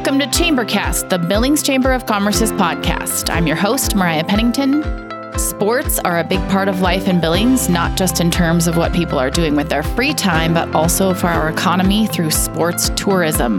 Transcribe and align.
Welcome 0.00 0.18
to 0.20 0.26
Chambercast, 0.28 1.10
the 1.10 1.18
Billings 1.18 1.62
Chamber 1.62 1.92
of 1.92 2.06
Commerce's 2.06 2.52
podcast. 2.52 3.28
I'm 3.28 3.46
your 3.46 3.54
host, 3.54 3.94
Mariah 3.94 4.24
Pennington. 4.24 4.82
Sports 5.38 5.98
are 5.98 6.20
a 6.20 6.24
big 6.24 6.40
part 6.48 6.68
of 6.68 6.80
life 6.80 7.06
in 7.06 7.20
Billings, 7.20 7.68
not 7.68 7.98
just 7.98 8.18
in 8.18 8.30
terms 8.30 8.66
of 8.66 8.78
what 8.78 8.94
people 8.94 9.18
are 9.18 9.28
doing 9.28 9.56
with 9.56 9.68
their 9.68 9.82
free 9.82 10.14
time, 10.14 10.54
but 10.54 10.74
also 10.74 11.12
for 11.12 11.26
our 11.26 11.50
economy 11.50 12.06
through 12.06 12.30
sports 12.30 12.90
tourism, 12.96 13.58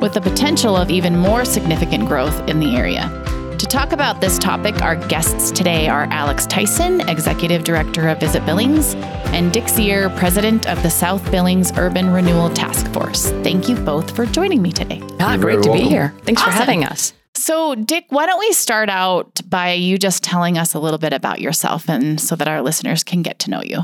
with 0.00 0.14
the 0.14 0.20
potential 0.22 0.78
of 0.78 0.88
even 0.88 1.14
more 1.14 1.44
significant 1.44 2.08
growth 2.08 2.48
in 2.48 2.58
the 2.58 2.74
area. 2.74 3.21
To 3.62 3.68
talk 3.68 3.92
about 3.92 4.20
this 4.20 4.40
topic, 4.40 4.82
our 4.82 4.96
guests 4.96 5.52
today 5.52 5.86
are 5.86 6.08
Alex 6.10 6.46
Tyson, 6.46 7.00
Executive 7.08 7.62
Director 7.62 8.08
of 8.08 8.18
Visit 8.18 8.44
Billings, 8.44 8.96
and 9.26 9.52
Dick 9.52 9.66
Zier, 9.66 10.14
President 10.16 10.68
of 10.68 10.82
the 10.82 10.90
South 10.90 11.24
Billings 11.30 11.70
Urban 11.76 12.10
Renewal 12.10 12.50
Task 12.50 12.92
Force. 12.92 13.30
Thank 13.44 13.68
you 13.68 13.76
both 13.76 14.16
for 14.16 14.26
joining 14.26 14.62
me 14.62 14.72
today. 14.72 15.00
Ah, 15.20 15.36
great 15.36 15.62
to 15.62 15.68
welcome. 15.68 15.86
be 15.86 15.88
here. 15.88 16.12
Thanks 16.24 16.42
awesome. 16.42 16.54
for 16.54 16.58
having 16.58 16.84
us. 16.84 17.12
So, 17.36 17.76
Dick, 17.76 18.06
why 18.08 18.26
don't 18.26 18.40
we 18.40 18.52
start 18.52 18.88
out 18.88 19.40
by 19.48 19.74
you 19.74 19.96
just 19.96 20.24
telling 20.24 20.58
us 20.58 20.74
a 20.74 20.80
little 20.80 20.98
bit 20.98 21.12
about 21.12 21.40
yourself 21.40 21.88
and 21.88 22.20
so 22.20 22.34
that 22.34 22.48
our 22.48 22.62
listeners 22.62 23.04
can 23.04 23.22
get 23.22 23.38
to 23.38 23.50
know 23.50 23.62
you? 23.62 23.78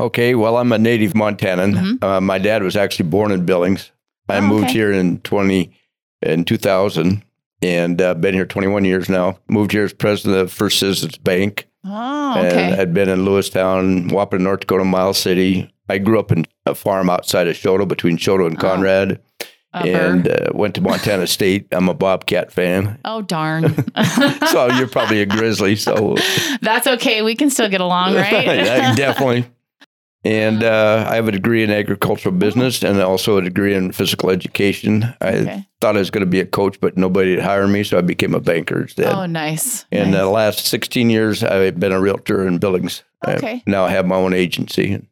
Okay, 0.00 0.36
well, 0.36 0.58
I'm 0.58 0.70
a 0.70 0.78
native 0.78 1.14
Montanan. 1.14 1.74
Mm-hmm. 1.74 2.04
Uh, 2.04 2.20
my 2.20 2.38
dad 2.38 2.62
was 2.62 2.76
actually 2.76 3.08
born 3.08 3.32
in 3.32 3.44
Billings. 3.44 3.90
I 4.28 4.38
oh, 4.38 4.42
moved 4.42 4.66
okay. 4.66 4.74
here 4.74 4.92
in 4.92 5.18
20 5.22 5.72
in 6.22 6.44
2000 6.44 7.24
and 7.62 8.00
uh, 8.00 8.14
been 8.14 8.34
here 8.34 8.46
21 8.46 8.84
years 8.84 9.08
now. 9.08 9.38
Moved 9.48 9.72
here 9.72 9.84
as 9.84 9.92
president 9.92 10.40
of 10.40 10.52
First 10.52 10.78
Citizens 10.78 11.18
Bank. 11.18 11.68
Oh, 11.84 12.34
okay. 12.38 12.66
And 12.66 12.74
had 12.74 12.92
been 12.94 13.08
in 13.08 13.20
Lewistown, 13.20 14.10
Wahpeton, 14.10 14.40
North 14.40 14.60
Dakota, 14.60 14.84
Miles 14.84 15.18
City. 15.18 15.72
I 15.88 15.98
grew 15.98 16.18
up 16.18 16.30
in 16.30 16.44
a 16.66 16.74
farm 16.74 17.08
outside 17.08 17.48
of 17.48 17.56
Choteau, 17.56 17.86
between 17.86 18.18
Choteau 18.18 18.46
and 18.46 18.56
oh. 18.56 18.60
Conrad. 18.60 19.20
Oh. 19.74 19.80
And 19.80 20.26
uh, 20.26 20.50
went 20.54 20.74
to 20.76 20.80
Montana 20.80 21.26
State. 21.26 21.68
I'm 21.72 21.90
a 21.90 21.94
Bobcat 21.94 22.50
fan. 22.50 22.98
Oh 23.04 23.20
darn! 23.20 23.74
so 24.46 24.66
you're 24.74 24.88
probably 24.88 25.20
a 25.20 25.26
Grizzly. 25.26 25.76
So 25.76 26.16
that's 26.62 26.86
okay. 26.86 27.20
We 27.20 27.36
can 27.36 27.50
still 27.50 27.68
get 27.68 27.82
along, 27.82 28.14
right? 28.16 28.46
yeah, 28.46 28.94
definitely. 28.94 29.44
And 30.28 30.62
uh, 30.62 31.06
I 31.08 31.14
have 31.14 31.26
a 31.26 31.32
degree 31.32 31.64
in 31.64 31.70
agricultural 31.70 32.34
business 32.34 32.82
and 32.82 33.00
also 33.00 33.38
a 33.38 33.42
degree 33.42 33.74
in 33.74 33.92
physical 33.92 34.28
education. 34.28 35.14
I 35.22 35.28
okay. 35.28 35.68
thought 35.80 35.96
I 35.96 36.00
was 36.00 36.10
going 36.10 36.20
to 36.20 36.30
be 36.30 36.38
a 36.38 36.44
coach, 36.44 36.78
but 36.82 36.98
nobody 36.98 37.30
would 37.34 37.42
hire 37.42 37.66
me, 37.66 37.82
so 37.82 37.96
I 37.96 38.02
became 38.02 38.34
a 38.34 38.40
banker 38.40 38.82
instead. 38.82 39.06
Oh, 39.06 39.24
nice. 39.24 39.86
In 39.90 40.10
nice. 40.10 40.20
the 40.20 40.26
last 40.26 40.66
16 40.66 41.08
years, 41.08 41.42
I've 41.42 41.80
been 41.80 41.92
a 41.92 42.00
realtor 42.00 42.46
in 42.46 42.58
Billings. 42.58 43.04
Okay. 43.26 43.54
I 43.54 43.62
now 43.66 43.86
I 43.86 43.90
have 43.90 44.04
my 44.04 44.16
own 44.16 44.34
agency. 44.34 45.02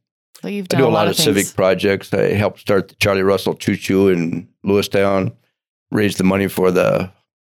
So 0.43 0.49
you've 0.49 0.69
done 0.69 0.83
I 0.83 0.85
do 0.85 0.89
a 0.89 0.93
lot, 0.93 1.07
lot 1.07 1.09
of, 1.09 1.17
civic 1.17 1.47
projects. 1.57 2.13
I 2.13 2.35
helped 2.35 2.61
start 2.61 2.89
the 2.89 2.95
Charlie 2.97 3.23
Russell 3.23 3.55
Choo 3.55 3.77
Choo 3.77 4.09
in 4.09 4.47
Lewistown, 4.67 5.35
raised 5.91 6.19
the 6.19 6.25
money 6.25 6.47
for 6.47 6.71
the 6.71 7.11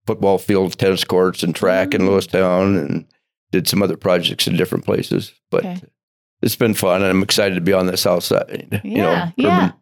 football 0.07 0.39
fields, 0.39 0.77
tennis 0.77 1.05
courts, 1.05 1.43
and 1.43 1.55
track 1.55 1.91
mm-hmm. 1.91 2.05
in 2.05 2.09
mm. 2.09 2.17
Lewistown, 2.17 2.79
and 2.79 3.07
did 3.53 3.69
some 3.69 3.83
other 3.83 3.99
projects 3.99 4.47
in 4.47 4.57
different 4.57 4.87
places. 4.87 5.35
But 5.51 5.67
okay 5.67 5.83
it's 6.43 6.57
been 6.57 6.75
fun, 6.75 7.03
and 7.03 7.11
I'm 7.11 7.23
excited 7.23 7.55
to 7.55 7.61
be 7.61 7.73
on 7.73 7.87
the 7.87 7.97
south 7.97 8.25
side. 8.25 8.81
Yeah, 8.85 8.91
you 8.91 8.97
know, 8.97 9.33
yeah, 9.37 9.65
urban. 9.67 9.79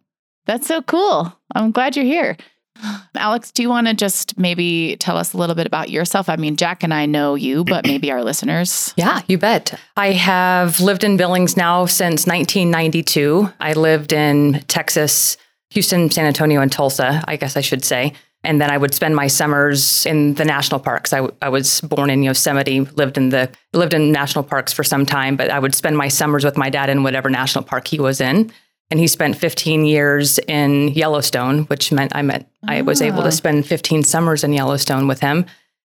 that's 0.46 0.66
so 0.66 0.82
cool. 0.82 1.32
I'm 1.54 1.70
glad 1.70 1.96
you're 1.96 2.04
here. 2.04 2.36
Alex, 3.14 3.50
do 3.50 3.62
you 3.62 3.68
want 3.68 3.86
to 3.86 3.94
just 3.94 4.38
maybe 4.38 4.96
tell 4.98 5.16
us 5.16 5.32
a 5.32 5.36
little 5.36 5.54
bit 5.54 5.66
about 5.66 5.90
yourself? 5.90 6.28
I 6.28 6.36
mean, 6.36 6.56
Jack 6.56 6.82
and 6.82 6.94
I 6.94 7.06
know 7.06 7.34
you, 7.34 7.64
but 7.64 7.86
maybe 7.86 8.10
our 8.10 8.22
listeners. 8.22 8.94
Yeah, 8.96 9.22
you 9.28 9.38
bet. 9.38 9.78
I 9.96 10.12
have 10.12 10.80
lived 10.80 11.04
in 11.04 11.16
Billings 11.16 11.56
now 11.56 11.86
since 11.86 12.26
1992. 12.26 13.50
I 13.60 13.72
lived 13.72 14.12
in 14.12 14.64
Texas, 14.68 15.36
Houston, 15.70 16.10
San 16.10 16.26
Antonio, 16.26 16.60
and 16.60 16.70
Tulsa, 16.70 17.24
I 17.26 17.36
guess 17.36 17.56
I 17.56 17.60
should 17.60 17.84
say. 17.84 18.14
And 18.44 18.60
then 18.60 18.70
I 18.70 18.78
would 18.78 18.94
spend 18.94 19.16
my 19.16 19.26
summers 19.26 20.06
in 20.06 20.34
the 20.34 20.44
national 20.44 20.80
parks. 20.80 21.12
I, 21.12 21.28
I 21.42 21.48
was 21.48 21.80
born 21.80 22.08
in 22.08 22.22
Yosemite, 22.22 22.80
lived 22.80 23.18
in 23.18 23.30
the 23.30 23.50
lived 23.72 23.94
in 23.94 24.12
national 24.12 24.44
parks 24.44 24.72
for 24.72 24.84
some 24.84 25.04
time, 25.04 25.36
but 25.36 25.50
I 25.50 25.58
would 25.58 25.74
spend 25.74 25.98
my 25.98 26.08
summers 26.08 26.44
with 26.44 26.56
my 26.56 26.70
dad 26.70 26.88
in 26.88 27.02
whatever 27.02 27.28
national 27.28 27.64
park 27.64 27.88
he 27.88 27.98
was 27.98 28.20
in. 28.20 28.52
And 28.90 28.98
he 28.98 29.06
spent 29.06 29.36
15 29.36 29.84
years 29.84 30.38
in 30.38 30.88
Yellowstone, 30.88 31.64
which 31.64 31.92
meant 31.92 32.12
I 32.14 32.22
met 32.22 32.48
oh. 32.64 32.72
I 32.72 32.82
was 32.82 33.02
able 33.02 33.22
to 33.22 33.28
ah. 33.28 33.30
spend 33.30 33.66
15 33.66 34.02
summers 34.04 34.44
in 34.44 34.52
Yellowstone 34.52 35.08
with 35.08 35.20
him. 35.20 35.44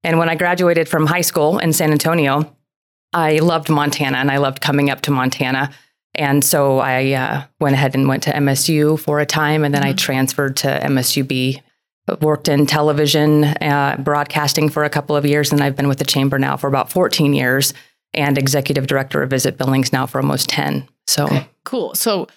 And 0.04 0.18
when 0.18 0.30
I 0.30 0.36
graduated 0.36 0.88
from 0.88 1.06
high 1.06 1.22
school 1.22 1.60
in 1.60 1.74
San 1.74 1.92
Antonio, 1.92 2.56
I 3.14 3.40
loved 3.40 3.70
Montana 3.70 4.18
and 4.18 4.32
I 4.32 4.38
loved 4.38 4.62
coming 4.62 4.90
up 4.90 5.02
to 5.02 5.12
Montana. 5.12 5.72
And 6.16 6.44
so 6.44 6.80
I 6.80 7.12
uh, 7.12 7.44
went 7.60 7.76
ahead 7.76 7.94
and 7.94 8.08
went 8.08 8.24
to 8.24 8.32
MSU 8.32 9.00
for 9.00 9.20
a 9.20 9.26
time, 9.26 9.64
and 9.64 9.74
then 9.74 9.84
mm-hmm. 9.84 9.92
I 9.92 9.94
transferred 9.94 10.58
to 10.58 10.68
MSUB 10.68 11.62
worked 12.22 12.48
in 12.48 12.66
television, 12.66 13.44
uh, 13.44 13.98
broadcasting 14.00 14.70
for 14.70 14.84
a 14.84 14.90
couple 14.90 15.16
of 15.16 15.26
years, 15.26 15.52
and 15.52 15.62
I've 15.62 15.76
been 15.76 15.88
with 15.88 16.00
the 16.00 16.06
chamber 16.06 16.40
now 16.40 16.58
for 16.58 16.68
about 16.68 16.92
14 16.92 17.34
years 17.34 17.74
and 18.14 18.38
executive 18.38 18.88
director 18.88 19.22
of 19.22 19.30
Visit 19.30 19.58
Billings 19.58 19.92
now 19.92 20.06
for 20.06 20.20
almost 20.20 20.50
10. 20.50 20.88
So 21.06 21.26
okay, 21.26 21.48
cool. 21.64 21.96
So 21.96 22.28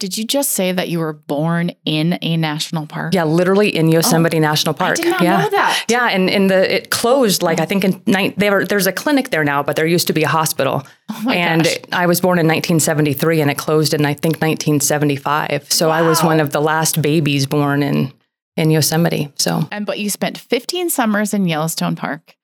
did 0.00 0.18
you 0.18 0.24
just 0.24 0.50
say 0.50 0.72
that 0.72 0.88
you 0.88 0.98
were 0.98 1.12
born 1.12 1.70
in 1.84 2.18
a 2.20 2.36
national 2.36 2.86
park? 2.86 3.14
Yeah, 3.14 3.24
literally 3.24 3.74
in 3.74 3.88
Yosemite 3.88 4.36
oh, 4.36 4.40
National 4.40 4.74
Park. 4.74 4.98
I 4.98 5.02
did 5.02 5.10
not 5.10 5.22
yeah. 5.22 5.40
know 5.40 5.50
that. 5.50 5.84
Yeah, 5.88 6.08
and 6.08 6.28
in 6.28 6.48
the 6.48 6.74
it 6.76 6.90
closed 6.90 7.42
like 7.42 7.60
I 7.60 7.64
think 7.64 7.84
in 7.84 8.02
there 8.36 8.64
there's 8.64 8.86
a 8.86 8.92
clinic 8.92 9.30
there 9.30 9.44
now, 9.44 9.62
but 9.62 9.76
there 9.76 9.86
used 9.86 10.08
to 10.08 10.12
be 10.12 10.24
a 10.24 10.28
hospital. 10.28 10.86
Oh 11.10 11.30
and 11.30 11.64
gosh. 11.64 11.76
I 11.92 12.06
was 12.06 12.20
born 12.20 12.38
in 12.38 12.46
1973 12.46 13.40
and 13.40 13.50
it 13.50 13.56
closed 13.56 13.94
in 13.94 14.04
I 14.04 14.14
think 14.14 14.34
1975. 14.42 15.70
So 15.72 15.88
wow. 15.88 15.94
I 15.94 16.02
was 16.02 16.22
one 16.22 16.40
of 16.40 16.50
the 16.50 16.60
last 16.60 17.00
babies 17.00 17.46
born 17.46 17.82
in 17.82 18.12
in 18.56 18.70
Yosemite. 18.70 19.32
So, 19.36 19.68
and 19.70 19.86
but 19.86 19.98
you 19.98 20.10
spent 20.10 20.38
15 20.38 20.90
summers 20.90 21.34
in 21.34 21.46
Yellowstone 21.46 21.96
Park, 21.96 22.36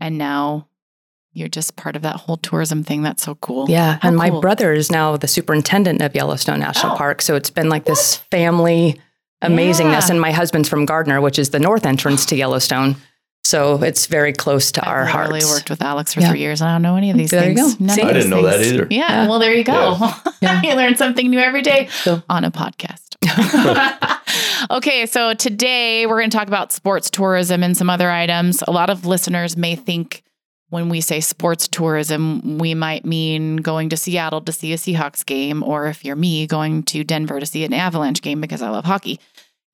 and 0.00 0.18
now 0.18 0.68
you're 1.32 1.48
just 1.48 1.76
part 1.76 1.96
of 1.96 2.02
that 2.02 2.16
whole 2.16 2.38
tourism 2.38 2.82
thing. 2.82 3.02
That's 3.02 3.22
so 3.22 3.34
cool. 3.36 3.68
Yeah, 3.68 3.98
How 4.00 4.08
and 4.08 4.18
cool. 4.18 4.30
my 4.32 4.40
brother 4.40 4.72
is 4.72 4.90
now 4.90 5.16
the 5.16 5.28
superintendent 5.28 6.00
of 6.00 6.14
Yellowstone 6.14 6.60
National 6.60 6.94
oh. 6.94 6.96
Park. 6.96 7.22
So 7.22 7.36
it's 7.36 7.50
been 7.50 7.68
like 7.68 7.84
this 7.84 8.16
family 8.16 9.00
amazingness. 9.42 10.08
Yeah. 10.08 10.10
And 10.10 10.20
my 10.20 10.32
husband's 10.32 10.68
from 10.68 10.86
Gardner, 10.86 11.20
which 11.20 11.38
is 11.38 11.50
the 11.50 11.58
north 11.58 11.84
entrance 11.84 12.26
to 12.26 12.36
Yellowstone. 12.36 12.96
So 13.44 13.80
it's 13.82 14.06
very 14.06 14.32
close 14.32 14.72
to 14.72 14.82
I've 14.82 14.88
our 14.88 15.04
hearts. 15.04 15.30
I 15.30 15.34
really 15.34 15.46
worked 15.46 15.70
with 15.70 15.80
Alex 15.80 16.14
for 16.14 16.20
yeah. 16.20 16.30
three 16.30 16.40
years. 16.40 16.60
I 16.62 16.72
don't 16.72 16.82
know 16.82 16.96
any 16.96 17.10
of 17.10 17.16
these 17.16 17.30
there 17.30 17.42
things. 17.42 17.74
You 17.74 17.78
go. 17.78 17.84
None 17.84 18.00
I 18.00 18.12
didn't 18.12 18.30
know 18.30 18.42
things. 18.42 18.66
that 18.66 18.74
either. 18.74 18.86
Yeah, 18.90 19.08
yeah. 19.08 19.28
Well, 19.28 19.38
there 19.38 19.54
you 19.54 19.64
go. 19.64 19.98
Yeah. 20.42 20.60
you 20.62 20.74
learn 20.74 20.96
something 20.96 21.30
new 21.30 21.38
every 21.38 21.62
day 21.62 21.86
so. 22.02 22.22
on 22.28 22.44
a 22.44 22.50
podcast. 22.50 23.05
okay, 24.70 25.06
so 25.06 25.34
today 25.34 26.06
we're 26.06 26.18
going 26.18 26.30
to 26.30 26.36
talk 26.36 26.48
about 26.48 26.72
sports 26.72 27.10
tourism 27.10 27.62
and 27.62 27.76
some 27.76 27.90
other 27.90 28.10
items. 28.10 28.62
A 28.66 28.70
lot 28.70 28.90
of 28.90 29.06
listeners 29.06 29.56
may 29.56 29.76
think 29.76 30.22
when 30.68 30.88
we 30.88 31.00
say 31.00 31.20
sports 31.20 31.68
tourism, 31.68 32.58
we 32.58 32.74
might 32.74 33.04
mean 33.04 33.56
going 33.56 33.88
to 33.90 33.96
Seattle 33.96 34.40
to 34.42 34.52
see 34.52 34.72
a 34.72 34.76
Seahawks 34.76 35.24
game, 35.24 35.62
or 35.62 35.86
if 35.86 36.04
you're 36.04 36.16
me, 36.16 36.46
going 36.46 36.82
to 36.84 37.04
Denver 37.04 37.38
to 37.38 37.46
see 37.46 37.64
an 37.64 37.72
Avalanche 37.72 38.22
game 38.22 38.40
because 38.40 38.62
I 38.62 38.70
love 38.70 38.84
hockey. 38.84 39.20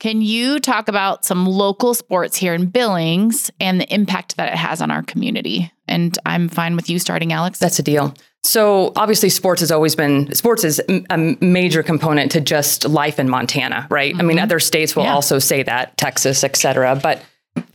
Can 0.01 0.21
you 0.21 0.59
talk 0.59 0.89
about 0.89 1.25
some 1.25 1.47
local 1.47 1.95
sports 1.95 2.37
here 2.37 2.55
in 2.55 2.67
Billings 2.67 3.51
and 3.61 3.81
the 3.81 3.95
impact 3.95 4.37
that 4.37 4.53
it 4.53 4.57
has 4.57 4.83
on 4.83 4.91
our 4.91 5.03
community? 5.03 5.73
And 5.87 6.19
I'm 6.27 6.49
fine 6.49 6.77
with 6.77 6.91
you 6.91 6.99
starting, 6.99 7.33
Alex. 7.33 7.59
That's 7.59 7.79
a 7.79 7.83
deal. 7.83 8.15
So 8.45 8.93
obviously, 8.97 9.29
sports 9.29 9.61
has 9.61 9.71
always 9.71 9.95
been 9.95 10.35
sports 10.35 10.65
is 10.65 10.81
a 10.89 11.37
major 11.41 11.83
component 11.83 12.33
to 12.33 12.41
just 12.41 12.89
life 12.89 13.19
in 13.19 13.29
Montana, 13.29 13.87
right? 13.89 14.13
Mm-hmm. 14.13 14.21
I 14.21 14.25
mean, 14.25 14.37
mm-hmm. 14.39 14.45
other 14.45 14.61
states 14.61 14.97
will 14.97 15.05
yeah. 15.05 15.15
also 15.15 15.39
say 15.39 15.63
that, 15.63 15.97
Texas, 15.97 16.43
et 16.43 16.57
cetera, 16.57 16.99
but 17.01 17.23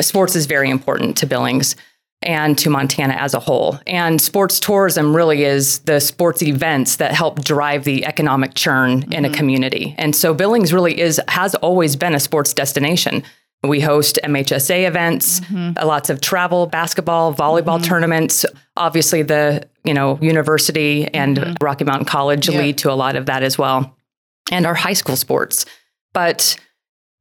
sports 0.02 0.36
is 0.36 0.46
very 0.46 0.70
important 0.70 1.18
to 1.18 1.26
Billings 1.26 1.76
and 2.22 2.58
to 2.58 2.70
Montana 2.70 3.14
as 3.14 3.34
a 3.34 3.40
whole. 3.40 3.80
And 3.86 4.20
sports 4.20 4.60
tourism 4.60 5.16
really 5.16 5.44
is 5.44 5.80
the 5.80 6.00
sports 6.00 6.42
events 6.42 6.98
that 6.98 7.14
help 7.14 7.44
drive 7.44 7.84
the 7.84 8.06
economic 8.06 8.56
churn 8.56 9.02
mm-hmm. 9.02 9.14
in 9.14 9.24
a 9.24 9.30
mm-hmm. 9.30 9.38
community. 9.38 9.96
And 9.98 10.16
so 10.16 10.34
Billings 10.34 10.74
really 10.74 11.00
is 11.00 11.22
has 11.30 11.56
always 11.56 11.96
been 11.96 12.14
a 12.14 12.20
sports 12.20 12.54
destination. 12.54 13.24
We 13.64 13.80
host 13.80 14.20
MHSA 14.24 14.88
events, 14.88 15.40
mm-hmm. 15.42 15.86
lots 15.86 16.10
of 16.10 16.22
travel, 16.22 16.68
basketball, 16.68 17.34
volleyball 17.34 17.78
mm-hmm. 17.78 17.84
tournaments. 17.84 18.46
Obviously 18.76 19.24
the, 19.24 19.68
you 19.84 19.94
know, 19.94 20.20
university 20.22 21.08
and 21.08 21.38
mm-hmm. 21.38 21.54
Rocky 21.60 21.84
Mountain 21.84 22.06
College 22.06 22.50
yeah. 22.50 22.60
lead 22.60 22.78
to 22.80 22.92
a 22.92 22.94
lot 22.94 23.16
of 23.16 23.26
that 23.26 23.44
as 23.44 23.58
well. 23.58 23.96
And 24.52 24.66
our 24.66 24.76
high 24.76 24.94
school 24.94 25.16
sports. 25.16 25.66
But 26.14 26.58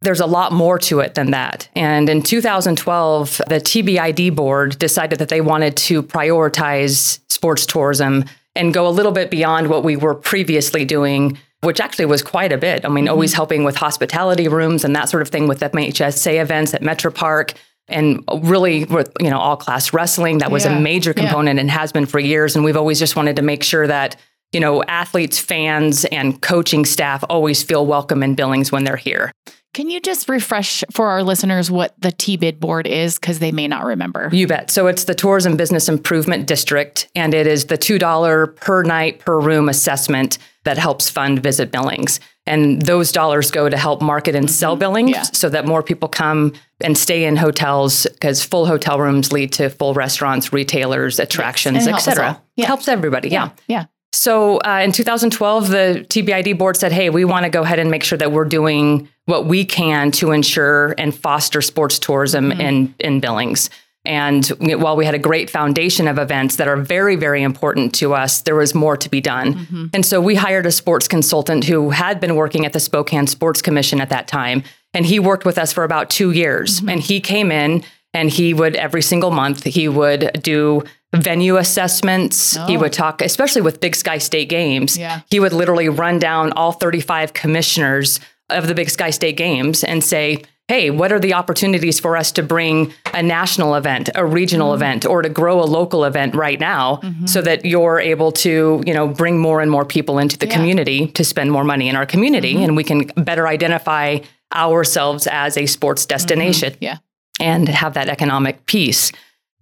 there's 0.03 0.21
a 0.21 0.27
lot 0.27 0.53
more 0.53 0.79
to 0.79 1.01
it 1.01 1.15
than 1.15 1.31
that. 1.31 1.69
And 1.75 2.09
in 2.09 2.23
2012, 2.23 3.43
the 3.49 3.57
TBID 3.57 4.35
board 4.37 4.79
decided 4.79 5.19
that 5.19 5.31
they 5.31 5.41
wanted 5.41 5.77
to 5.79 6.03
prioritize 6.03 7.19
sports 7.31 7.67
tourism 7.67 8.25
and 8.55 8.73
go 8.73 8.87
a 8.87 8.91
little 8.91 9.13
bit 9.13 9.31
beyond 9.31 9.69
what 9.69 9.85
we 9.85 9.97
were 9.97 10.15
previously 10.15 10.85
doing, 10.85 11.39
which 11.67 11.81
actually 11.81 12.07
was 12.07 12.23
quite 12.23 12.53
a 12.53 12.57
bit. 12.57 12.85
I 12.85 12.89
mean, 12.89 13.05
mm-hmm. 13.05 13.13
always 13.13 13.35
helping 13.35 13.65
with 13.65 13.77
hospitality 13.77 14.47
rooms 14.47 14.85
and 14.85 14.95
that 14.95 15.09
sort 15.09 15.21
of 15.21 15.29
thing 15.29 15.49
with 15.49 15.61
MHSA 15.61 16.41
events 16.41 16.73
at 16.73 16.81
Metro 16.81 17.11
Park 17.11 17.55
and 17.89 18.23
really 18.43 18.85
with 18.85 19.13
you 19.21 19.31
know 19.31 19.39
all 19.39 19.57
class 19.57 19.93
wrestling 19.93 20.39
that 20.39 20.51
was 20.51 20.65
yeah. 20.65 20.77
a 20.77 20.81
major 20.81 21.13
component 21.13 21.57
yeah. 21.57 21.63
and 21.63 21.71
has 21.71 21.93
been 21.93 22.07
for 22.07 22.19
years 22.19 22.57
and 22.57 22.65
we've 22.65 22.77
always 22.77 22.99
just 22.99 23.17
wanted 23.17 23.37
to 23.37 23.43
make 23.43 23.63
sure 23.63 23.87
that 23.87 24.17
you 24.53 24.61
know 24.61 24.83
athletes 24.85 25.39
fans 25.39 26.05
and 26.07 26.41
coaching 26.43 26.85
staff 26.85 27.23
always 27.29 27.63
feel 27.63 27.87
welcome 27.87 28.23
in 28.25 28.35
billings 28.35 28.73
when 28.73 28.83
they're 28.83 28.97
here 28.97 29.31
Can 29.73 29.89
you 29.89 30.01
just 30.01 30.29
refresh 30.29 30.83
for 30.91 31.09
our 31.09 31.23
listeners 31.23 31.71
what 31.71 31.95
the 32.01 32.09
TBID 32.09 32.59
board 32.59 32.87
is 32.87 33.19
because 33.19 33.41
they 33.41 33.53
may 33.53 33.69
not 33.69 33.85
remember? 33.85 34.31
You 34.33 34.47
bet. 34.47 34.71
So 34.71 34.87
it's 34.87 35.05
the 35.05 35.15
Tourism 35.15 35.55
Business 35.55 35.87
Improvement 35.87 36.47
District, 36.47 37.11
and 37.15 37.35
it 37.35 37.47
is 37.47 37.67
the 37.67 37.77
$2 37.77 38.57
per 38.57 38.83
night 38.85 39.19
per 39.19 39.39
room 39.39 39.69
assessment 39.69 40.39
that 40.67 40.79
helps 40.79 41.09
fund 41.09 41.43
Visit 41.43 41.71
Billings. 41.71 42.21
And 42.45 42.83
those 42.83 43.13
dollars 43.13 43.51
go 43.51 43.69
to 43.69 43.77
help 43.77 44.03
market 44.03 44.35
and 44.35 44.51
sell 44.51 44.73
mm-hmm. 44.73 44.81
Billings 44.81 45.11
yeah. 45.11 45.23
so 45.23 45.49
that 45.49 45.65
more 45.65 45.83
people 45.83 46.09
come 46.09 46.53
and 46.81 46.99
stay 46.99 47.25
in 47.25 47.37
hotels 47.37 48.07
because 48.13 48.45
full 48.45 48.67
hotel 48.67 49.01
rooms 49.01 49.33
lead 49.33 49.53
to 49.55 49.71
full 49.71 49.95
restaurants, 49.95 50.53
retailers, 50.53 51.19
attractions, 51.19 51.87
etc. 51.87 52.41
Yeah. 52.57 52.67
Helps 52.67 52.89
everybody. 52.89 53.31
Yeah. 53.31 53.51
Yeah. 53.69 53.87
So 54.13 54.59
uh, 54.59 54.81
in 54.83 54.93
2012, 54.93 55.69
the 55.69 56.07
TBID 56.09 56.59
board 56.59 56.77
said, 56.77 56.91
hey, 56.91 57.11
we 57.11 57.25
want 57.25 57.45
to 57.45 57.51
go 57.51 57.63
ahead 57.63 57.79
and 57.79 57.91
make 57.91 58.03
sure 58.03 58.19
that 58.19 58.33
we're 58.33 58.45
doing 58.45 59.09
what 59.27 59.47
we 59.47 59.65
can 59.65 60.11
to 60.13 60.33
ensure 60.33 60.95
and 60.99 61.15
foster 61.15 61.63
sports 61.63 61.99
tourism 61.99 62.51
mm-hmm. 62.51 62.61
in, 62.61 62.95
in 62.99 63.21
Billings. 63.21 63.71
And 64.07 64.47
while 64.81 64.97
we 64.97 65.05
had 65.05 65.15
a 65.15 65.19
great 65.19 65.51
foundation 65.51 66.09
of 66.09 66.19
events 66.19 66.57
that 66.57 66.69
are 66.69 66.77
very, 66.77 67.17
very 67.17 67.43
important 67.43 67.95
to 67.97 68.15
us, 68.15 68.43
there 68.43 68.55
was 68.55 68.75
more 68.75 68.97
to 68.97 69.09
be 69.09 69.21
done. 69.21 69.55
Mm-hmm. 69.55 69.87
And 69.93 70.07
so 70.07 70.21
we 70.21 70.35
hired 70.35 70.67
a 70.67 70.71
sports 70.71 71.09
consultant 71.09 71.65
who 71.65 71.91
had 71.91 72.21
been 72.21 72.37
working 72.37 72.65
at 72.65 72.73
the 72.73 72.81
Spokane 72.81 73.27
Sports 73.27 73.61
Commission 73.61 74.01
at 74.01 74.09
that 74.11 74.29
time. 74.29 74.63
And 74.95 75.05
he 75.05 75.19
worked 75.19 75.45
with 75.45 75.59
us 75.59 75.73
for 75.73 75.85
about 75.85 76.09
two 76.09 76.31
years. 76.31 76.79
Mm-hmm. 76.79 76.89
And 76.89 77.01
he 77.01 77.21
came 77.21 77.53
in 77.53 77.85
and 78.15 78.31
he 78.31 78.55
would, 78.55 78.77
every 78.77 79.03
single 79.03 79.31
month, 79.31 79.65
he 79.65 79.89
would 79.89 80.41
do 80.43 80.83
venue 81.15 81.57
assessments. 81.57 82.57
Oh. 82.57 82.67
He 82.67 82.77
would 82.77 82.93
talk, 82.93 83.21
especially 83.21 83.63
with 83.63 83.81
Big 83.81 83.95
Sky 83.95 84.19
State 84.19 84.49
Games. 84.49 84.97
Yeah. 84.97 85.21
He 85.31 85.41
would 85.41 85.53
literally 85.53 85.89
run 85.89 86.19
down 86.19 86.53
all 86.53 86.73
35 86.73 87.33
commissioners 87.33 88.21
of 88.49 88.69
the 88.69 88.75
Big 88.75 88.91
Sky 88.91 89.11
State 89.11 89.37
Games 89.37 89.85
and 89.85 90.03
say, 90.03 90.43
hey, 90.69 90.91
what 90.91 91.13
are 91.13 91.21
the 91.21 91.33
opportunities 91.33 92.01
for 92.01 92.17
us 92.17 92.33
to 92.33 92.43
bring 92.43 92.93
a 93.15 93.23
national 93.23 93.77
event, 93.77 94.11
a 94.15 94.25
regional 94.25 94.69
mm-hmm. 94.69 94.83
event, 94.83 95.07
or 95.07 95.23
to 95.23 95.29
grow 95.29 95.61
a 95.61 95.65
local 95.65 96.05
event 96.05 96.35
right 96.35 96.59
now 96.59 96.97
mm-hmm. 96.97 97.27
so 97.27 97.41
that 97.41 97.65
you're 97.65 98.01
able 98.01 98.33
to, 98.33 98.83
you 98.85 98.93
know, 98.93 99.07
bring 99.07 99.39
more 99.39 99.61
and 99.61 99.71
more 99.71 99.85
people 99.85 100.19
into 100.19 100.37
the 100.37 100.47
yeah. 100.47 100.55
community 100.55 101.07
to 101.09 101.25
spend 101.25 101.53
more 101.53 101.65
money 101.65 101.89
in 101.89 101.95
our 101.95 102.07
community 102.07 102.55
mm-hmm. 102.55 102.65
and 102.65 102.77
we 102.77 102.83
can 102.83 103.07
better 103.17 103.47
identify 103.47 104.19
ourselves 104.55 105.27
as 105.29 105.57
a 105.57 105.67
sports 105.67 106.03
mm-hmm. 106.03 106.09
destination. 106.09 106.75
Yeah. 106.81 106.99
And 107.39 107.69
have 107.69 107.93
that 107.95 108.09
economic 108.09 108.65
piece. 108.65 109.13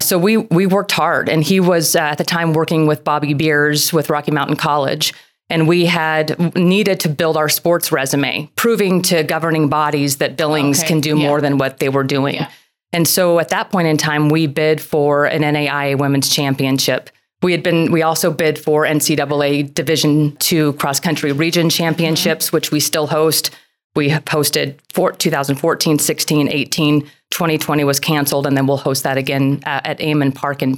So 0.00 0.16
we 0.16 0.36
we 0.36 0.64
worked 0.66 0.92
hard, 0.92 1.28
and 1.28 1.42
he 1.42 1.58
was 1.58 1.96
uh, 1.96 2.00
at 2.00 2.18
the 2.18 2.24
time 2.24 2.52
working 2.52 2.86
with 2.86 3.02
Bobby 3.02 3.34
Beers 3.34 3.92
with 3.92 4.10
Rocky 4.10 4.30
Mountain 4.30 4.56
College, 4.56 5.12
and 5.50 5.68
we 5.68 5.86
had 5.86 6.56
needed 6.56 7.00
to 7.00 7.08
build 7.08 7.36
our 7.36 7.48
sports 7.48 7.92
resume, 7.92 8.50
proving 8.56 9.02
to 9.02 9.22
governing 9.22 9.68
bodies 9.68 10.16
that 10.16 10.36
Billings 10.36 10.80
okay. 10.80 10.88
can 10.88 11.00
do 11.00 11.18
yeah. 11.18 11.28
more 11.28 11.40
than 11.40 11.58
what 11.58 11.78
they 11.78 11.88
were 11.88 12.04
doing. 12.04 12.36
Yeah. 12.36 12.50
And 12.92 13.06
so 13.08 13.40
at 13.40 13.48
that 13.48 13.70
point 13.70 13.88
in 13.88 13.96
time, 13.96 14.28
we 14.28 14.46
bid 14.46 14.80
for 14.80 15.26
an 15.26 15.42
NAIA 15.42 15.98
Women's 15.98 16.30
Championship. 16.30 17.10
We 17.42 17.52
had 17.52 17.62
been 17.62 17.92
we 17.92 18.02
also 18.02 18.32
bid 18.32 18.58
for 18.58 18.84
NCAA 18.84 19.74
Division 19.74 20.36
two 20.36 20.72
cross 20.74 21.00
country 21.00 21.32
region 21.32 21.68
championships, 21.68 22.46
mm-hmm. 22.46 22.56
which 22.56 22.70
we 22.70 22.80
still 22.80 23.08
host. 23.08 23.50
We 23.96 24.08
have 24.08 24.24
hosted 24.24 24.78
for 24.92 25.12
2014, 25.12 25.98
16, 25.98 26.48
18, 26.48 27.00
2020 27.30 27.84
was 27.84 28.00
canceled, 28.00 28.46
and 28.46 28.56
then 28.56 28.66
we'll 28.66 28.76
host 28.76 29.02
that 29.02 29.18
again 29.18 29.60
at, 29.64 29.86
at 29.86 30.00
Amend 30.00 30.34
Park 30.34 30.62
in 30.62 30.76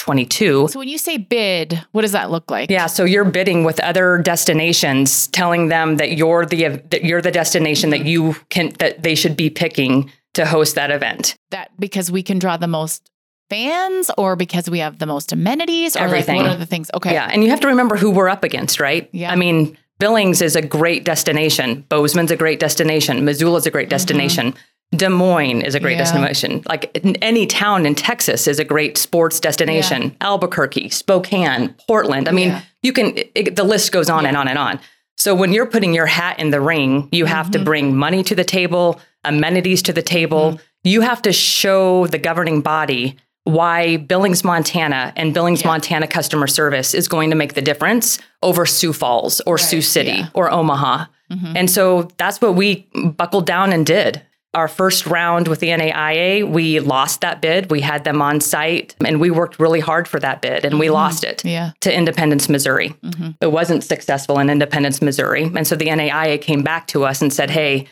2022. 0.00 0.68
So 0.68 0.78
when 0.78 0.88
you 0.88 0.98
say 0.98 1.16
bid, 1.18 1.84
what 1.92 2.02
does 2.02 2.12
that 2.12 2.30
look 2.30 2.50
like? 2.50 2.70
Yeah, 2.70 2.86
so 2.86 3.04
you're 3.04 3.24
bidding 3.24 3.64
with 3.64 3.78
other 3.80 4.18
destinations, 4.18 5.26
telling 5.28 5.68
them 5.68 5.96
that 5.96 6.12
you're 6.12 6.46
the 6.46 6.80
that 6.90 7.04
you're 7.04 7.22
the 7.22 7.30
destination 7.30 7.90
that 7.90 8.04
you 8.04 8.34
can 8.48 8.70
that 8.78 9.02
they 9.02 9.14
should 9.14 9.36
be 9.36 9.50
picking 9.50 10.10
to 10.34 10.46
host 10.46 10.74
that 10.74 10.90
event. 10.90 11.36
That 11.50 11.70
because 11.78 12.10
we 12.10 12.22
can 12.22 12.38
draw 12.38 12.56
the 12.56 12.68
most 12.68 13.10
fans 13.50 14.10
or 14.16 14.36
because 14.36 14.70
we 14.70 14.78
have 14.78 14.98
the 14.98 15.06
most 15.06 15.32
amenities 15.32 15.96
or 15.96 16.00
everything. 16.00 16.38
Like 16.38 16.46
what 16.46 16.56
are 16.56 16.58
the 16.58 16.66
things? 16.66 16.90
Okay. 16.94 17.12
Yeah, 17.12 17.28
and 17.30 17.44
you 17.44 17.50
have 17.50 17.60
to 17.60 17.68
remember 17.68 17.96
who 17.96 18.10
we're 18.10 18.28
up 18.28 18.44
against, 18.44 18.80
right? 18.80 19.08
Yeah. 19.12 19.30
I 19.30 19.36
mean, 19.36 19.76
Billings 19.98 20.40
is 20.40 20.56
a 20.56 20.62
great 20.62 21.04
destination. 21.04 21.84
Bozeman's 21.90 22.30
a 22.30 22.36
great 22.36 22.58
destination. 22.58 23.24
Missoula's 23.24 23.66
a 23.66 23.70
great 23.70 23.84
mm-hmm. 23.84 23.90
destination. 23.90 24.52
Mm-hmm. 24.52 24.62
Des 24.94 25.08
Moines 25.08 25.62
is 25.62 25.74
a 25.74 25.80
great 25.80 25.92
yeah. 25.92 25.98
destination. 25.98 26.62
Like 26.68 26.98
any 27.22 27.46
town 27.46 27.86
in 27.86 27.94
Texas 27.94 28.48
is 28.48 28.58
a 28.58 28.64
great 28.64 28.98
sports 28.98 29.38
destination. 29.38 30.02
Yeah. 30.02 30.10
Albuquerque, 30.20 30.88
Spokane, 30.90 31.74
Portland. 31.86 32.28
I 32.28 32.32
mean, 32.32 32.48
yeah. 32.48 32.62
you 32.82 32.92
can, 32.92 33.16
it, 33.34 33.54
the 33.54 33.62
list 33.64 33.92
goes 33.92 34.10
on 34.10 34.26
and 34.26 34.36
on 34.36 34.48
and 34.48 34.58
on. 34.58 34.80
So 35.16 35.34
when 35.34 35.52
you're 35.52 35.66
putting 35.66 35.94
your 35.94 36.06
hat 36.06 36.40
in 36.40 36.50
the 36.50 36.60
ring, 36.60 37.08
you 37.12 37.26
have 37.26 37.46
mm-hmm. 37.46 37.52
to 37.52 37.64
bring 37.64 37.96
money 37.96 38.24
to 38.24 38.34
the 38.34 38.42
table, 38.42 39.00
amenities 39.24 39.82
to 39.82 39.92
the 39.92 40.02
table. 40.02 40.52
Mm-hmm. 40.52 40.62
You 40.82 41.02
have 41.02 41.22
to 41.22 41.32
show 41.32 42.06
the 42.08 42.18
governing 42.18 42.60
body 42.60 43.16
why 43.44 43.96
Billings, 43.98 44.44
Montana 44.44 45.12
and 45.16 45.32
Billings. 45.32 45.64
Montana 45.64 46.06
customer 46.06 46.46
service 46.46 46.94
is 46.94 47.06
going 47.06 47.30
to 47.30 47.36
make 47.36 47.54
the 47.54 47.62
difference 47.62 48.18
over 48.42 48.66
Sioux 48.66 48.92
Falls 48.92 49.40
or 49.46 49.54
right. 49.54 49.60
Sioux 49.60 49.82
City 49.82 50.24
or 50.34 50.50
Omaha. 50.50 51.04
Mm-hmm. 51.30 51.56
And 51.56 51.70
so 51.70 52.08
that's 52.16 52.40
what 52.40 52.54
we 52.54 52.88
buckled 53.16 53.46
down 53.46 53.72
and 53.72 53.86
did. 53.86 54.22
Our 54.52 54.66
first 54.66 55.06
round 55.06 55.46
with 55.46 55.60
the 55.60 55.68
NAIA, 55.68 56.48
we 56.48 56.80
lost 56.80 57.20
that 57.20 57.40
bid. 57.40 57.70
We 57.70 57.80
had 57.80 58.02
them 58.02 58.20
on 58.20 58.40
site 58.40 58.96
and 59.04 59.20
we 59.20 59.30
worked 59.30 59.60
really 59.60 59.78
hard 59.80 60.08
for 60.08 60.18
that 60.20 60.42
bid 60.42 60.64
and 60.64 60.72
mm-hmm. 60.72 60.80
we 60.80 60.90
lost 60.90 61.22
it 61.22 61.44
yeah. 61.44 61.72
to 61.82 61.96
Independence, 61.96 62.48
Missouri. 62.48 62.90
Mm-hmm. 63.04 63.30
It 63.40 63.52
wasn't 63.52 63.84
successful 63.84 64.40
in 64.40 64.50
Independence, 64.50 65.00
Missouri. 65.00 65.44
And 65.44 65.66
so 65.66 65.76
the 65.76 65.86
NAIA 65.86 66.40
came 66.40 66.62
back 66.62 66.88
to 66.88 67.04
us 67.04 67.22
and 67.22 67.32
said, 67.32 67.50
hey, 67.50 67.86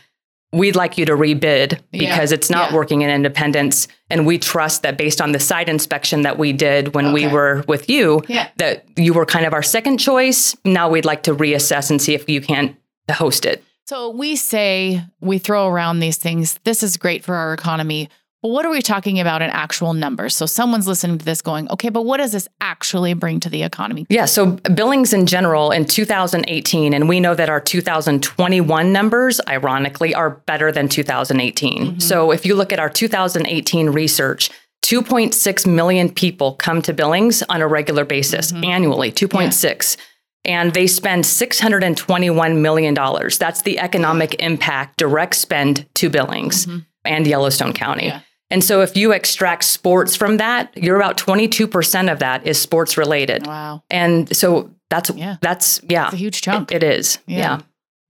we'd 0.53 0.77
like 0.77 0.97
you 0.97 1.05
to 1.05 1.13
rebid 1.13 1.81
because 1.91 2.31
yeah. 2.31 2.35
it's 2.35 2.49
not 2.49 2.71
yeah. 2.71 2.77
working 2.77 3.03
in 3.03 3.11
independence 3.11 3.87
and 4.09 4.27
we 4.27 4.39
trust 4.39 4.83
that 4.83 4.97
based 4.97 5.21
on 5.21 5.33
the 5.33 5.39
site 5.39 5.69
inspection 5.69 6.23
that 6.23 6.39
we 6.39 6.53
did 6.53 6.95
when 6.95 7.07
okay. 7.07 7.27
we 7.27 7.33
were 7.33 7.65
with 7.69 7.91
you 7.91 8.23
that 8.57 8.85
you 8.97 9.13
were 9.13 9.27
kind 9.27 9.45
of 9.45 9.53
our 9.53 9.63
second 9.63 9.99
choice 9.99 10.57
now 10.65 10.89
we'd 10.89 11.05
like 11.05 11.23
to 11.23 11.35
reassess 11.35 11.91
and 11.91 12.01
see 12.01 12.15
if 12.15 12.29
you 12.29 12.41
can't 12.41 12.75
host 13.11 13.45
it 13.45 13.63
so 13.89 14.11
we 14.11 14.37
say 14.37 15.03
we 15.21 15.39
throw 15.39 15.67
around 15.67 16.01
these 16.01 16.19
things 16.19 16.59
this 16.65 16.83
is 16.83 16.97
great 16.97 17.25
for 17.25 17.35
our 17.35 17.55
economy 17.55 18.09
but 18.43 18.51
what 18.51 18.65
are 18.65 18.71
we 18.71 18.83
talking 18.83 19.19
about 19.19 19.43
in 19.43 19.51
actual 19.51 19.95
numbers? 19.95 20.37
So 20.37 20.47
someone's 20.47 20.87
listening 20.87 21.19
to 21.19 21.25
this 21.25 21.43
going, 21.43 21.69
okay, 21.71 21.89
but 21.89 22.03
what 22.03 22.19
does 22.19 22.31
this 22.31 22.47
actually 22.61 23.13
bring 23.15 23.41
to 23.41 23.49
the 23.49 23.65
economy? 23.65 24.07
Yeah. 24.09 24.27
So 24.27 24.53
billings 24.53 25.13
in 25.13 25.27
general 25.27 25.73
in 25.73 25.85
2018, 25.87 26.95
and 26.95 27.09
we 27.09 27.19
know 27.19 27.35
that 27.35 27.49
our 27.49 27.61
2021 27.61 28.93
numbers, 28.93 29.41
ironically, 29.49 30.15
are 30.15 30.31
better 30.31 30.71
than 30.71 30.89
2018. 30.89 31.83
Mm-hmm. 31.83 31.99
So 31.99 32.31
if 32.31 32.47
you 32.47 32.55
look 32.55 32.73
at 32.73 32.79
our 32.79 32.89
2018 32.89 33.91
research, 33.91 34.51
2.6 34.83 35.67
million 35.67 36.09
people 36.09 36.55
come 36.55 36.81
to 36.83 36.95
Billings 36.95 37.43
on 37.49 37.61
a 37.61 37.67
regular 37.67 38.05
basis 38.05 38.53
mm-hmm. 38.53 38.65
annually, 38.65 39.11
2.6. 39.11 39.97
Yeah. 39.97 40.05
And 40.45 40.73
they 40.73 40.87
spend 40.87 41.25
$621 41.25 42.61
million. 42.61 42.95
That's 42.95 43.63
the 43.63 43.79
economic 43.79 44.41
impact, 44.41 44.97
direct 44.97 45.35
spend 45.35 45.87
to 45.95 46.09
Billings 46.09 46.67
mm-hmm. 46.67 46.79
and 47.05 47.27
Yellowstone 47.27 47.73
County. 47.73 48.07
Yeah. 48.07 48.21
And 48.51 48.65
so 48.65 48.81
if 48.81 48.97
you 48.97 49.13
extract 49.13 49.65
sports 49.65 50.17
from 50.17 50.39
that, 50.39 50.75
you're 50.77 50.97
about 50.97 51.19
22% 51.19 52.11
of 52.11 52.21
that 52.21 52.47
is 52.47 52.61
sports 52.61 52.97
related. 52.97 53.47
Wow. 53.47 53.83
And 53.91 54.35
so 54.35 54.75
that's 54.89 55.11
yeah. 55.11 55.37
that's 55.43 55.83
yeah. 55.89 56.07
It's 56.07 56.15
a 56.15 56.17
huge 56.17 56.41
chunk. 56.41 56.73
it, 56.73 56.83
it 56.83 56.99
is. 56.99 57.19
Yeah. 57.27 57.39
yeah. 57.39 57.61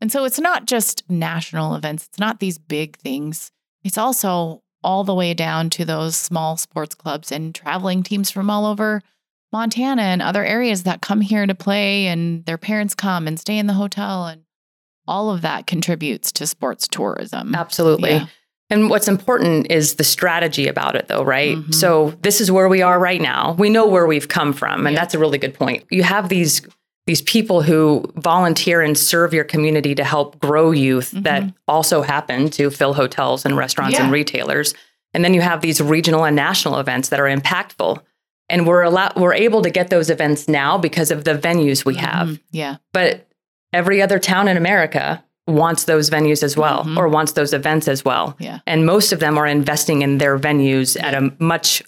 And 0.00 0.12
so 0.12 0.25
it's 0.25 0.38
not 0.38 0.66
just 0.66 1.02
national 1.11 1.75
events. 1.75 2.06
It's 2.06 2.20
not 2.20 2.38
these 2.38 2.56
big 2.58 2.97
things. 2.99 3.50
It's 3.82 3.99
also 3.99 4.62
all 4.85 5.02
the 5.02 5.14
way 5.14 5.35
down 5.35 5.70
to 5.70 5.85
those 5.85 6.16
small 6.16 6.56
sports 6.56 6.94
clubs 6.94 7.32
and 7.32 7.52
traveling 7.52 8.04
teams 8.04 8.30
from 8.30 8.49
all 8.49 8.64
over 8.64 9.02
Montana 9.52 10.02
and 10.02 10.21
other 10.21 10.45
areas 10.45 10.83
that 10.83 11.00
come 11.00 11.21
here 11.21 11.47
to 11.47 11.55
play 11.55 12.07
and 12.07 12.45
their 12.45 12.59
parents 12.59 12.95
come 12.95 13.26
and 13.26 13.38
stay 13.40 13.59
in 13.59 13.67
the 13.67 13.75
hotel 13.75 14.26
and 14.26 14.43
all 15.07 15.31
of 15.31 15.40
that 15.43 15.67
contributes 15.67 16.31
to 16.33 16.47
sports 16.47 16.87
tourism. 16.87 17.55
Absolutely. 17.55 18.11
Yeah. 18.11 18.26
And 18.71 18.90
what's 18.90 19.09
important 19.09 19.71
is 19.71 19.95
the 19.95 20.05
strategy 20.05 20.69
about 20.69 20.95
it, 20.95 21.09
though, 21.09 21.25
right? 21.25 21.57
Mm-hmm. 21.57 21.73
So 21.73 22.11
this 22.21 22.40
is 22.40 22.52
where 22.52 22.69
we 22.69 22.83
are 22.83 22.99
right 22.99 23.21
now. 23.21 23.52
We 23.59 23.71
know 23.71 23.87
where 23.87 24.07
we've 24.07 24.28
come 24.28 24.52
from, 24.52 24.87
and 24.87 24.93
yeah. 24.93 25.00
that's 25.00 25.14
a 25.14 25.19
really 25.19 25.38
good 25.38 25.55
point. 25.55 25.85
You 25.90 26.02
have 26.02 26.28
these 26.28 26.61
these 27.07 27.23
people 27.23 27.62
who 27.62 28.05
volunteer 28.17 28.83
and 28.83 28.99
serve 28.99 29.33
your 29.33 29.45
community 29.45 29.95
to 29.95 30.05
help 30.05 30.38
grow 30.40 30.73
youth 30.73 31.12
mm-hmm. 31.12 31.23
that 31.23 31.43
also 31.67 32.02
happen 32.02 32.50
to 32.50 32.69
fill 32.69 32.93
hotels 32.93 33.47
and 33.47 33.57
restaurants 33.57 33.95
yeah. 33.95 34.05
and 34.05 34.12
retailers. 34.12 34.75
And 35.14 35.25
then 35.25 35.33
you 35.33 35.40
have 35.40 35.62
these 35.62 35.81
regional 35.81 36.26
and 36.26 36.37
national 36.37 36.78
events 36.78 37.09
that 37.09 37.19
are 37.19 37.25
impactful. 37.25 38.02
And 38.50 38.67
we're 38.67 38.83
allowed, 38.83 39.17
we're 39.17 39.35
able 39.35 39.62
to 39.62 39.71
get 39.71 39.90
those 39.90 40.11
events 40.11 40.49
now 40.49 40.78
because 40.78 41.11
of 41.11 41.25
the 41.25 41.35
venues 41.35 41.85
we 41.85 41.97
have. 41.97 42.28
Mm-hmm. 42.28 42.43
Yeah. 42.50 42.76
But 42.93 43.28
every 43.73 44.00
other 44.00 44.19
town 44.19 44.49
in 44.49 44.57
America 44.57 45.23
wants 45.47 45.85
those 45.85 46.11
venues 46.11 46.43
as 46.43 46.57
well 46.57 46.85
mm-hmm. 46.85 46.99
or 46.99 47.09
wants 47.09 47.33
those 47.33 47.52
events 47.52 47.88
as 47.88 48.05
well. 48.05 48.37
Yeah. 48.38 48.61
And 48.67 48.87
most 48.87 49.12
of 49.12 49.21
them 49.21 49.38
are 49.38 49.47
investing 49.47 50.02
in 50.02 50.19
their 50.19 50.38
venues 50.38 51.02
at 51.02 51.14
a 51.14 51.33
much 51.38 51.83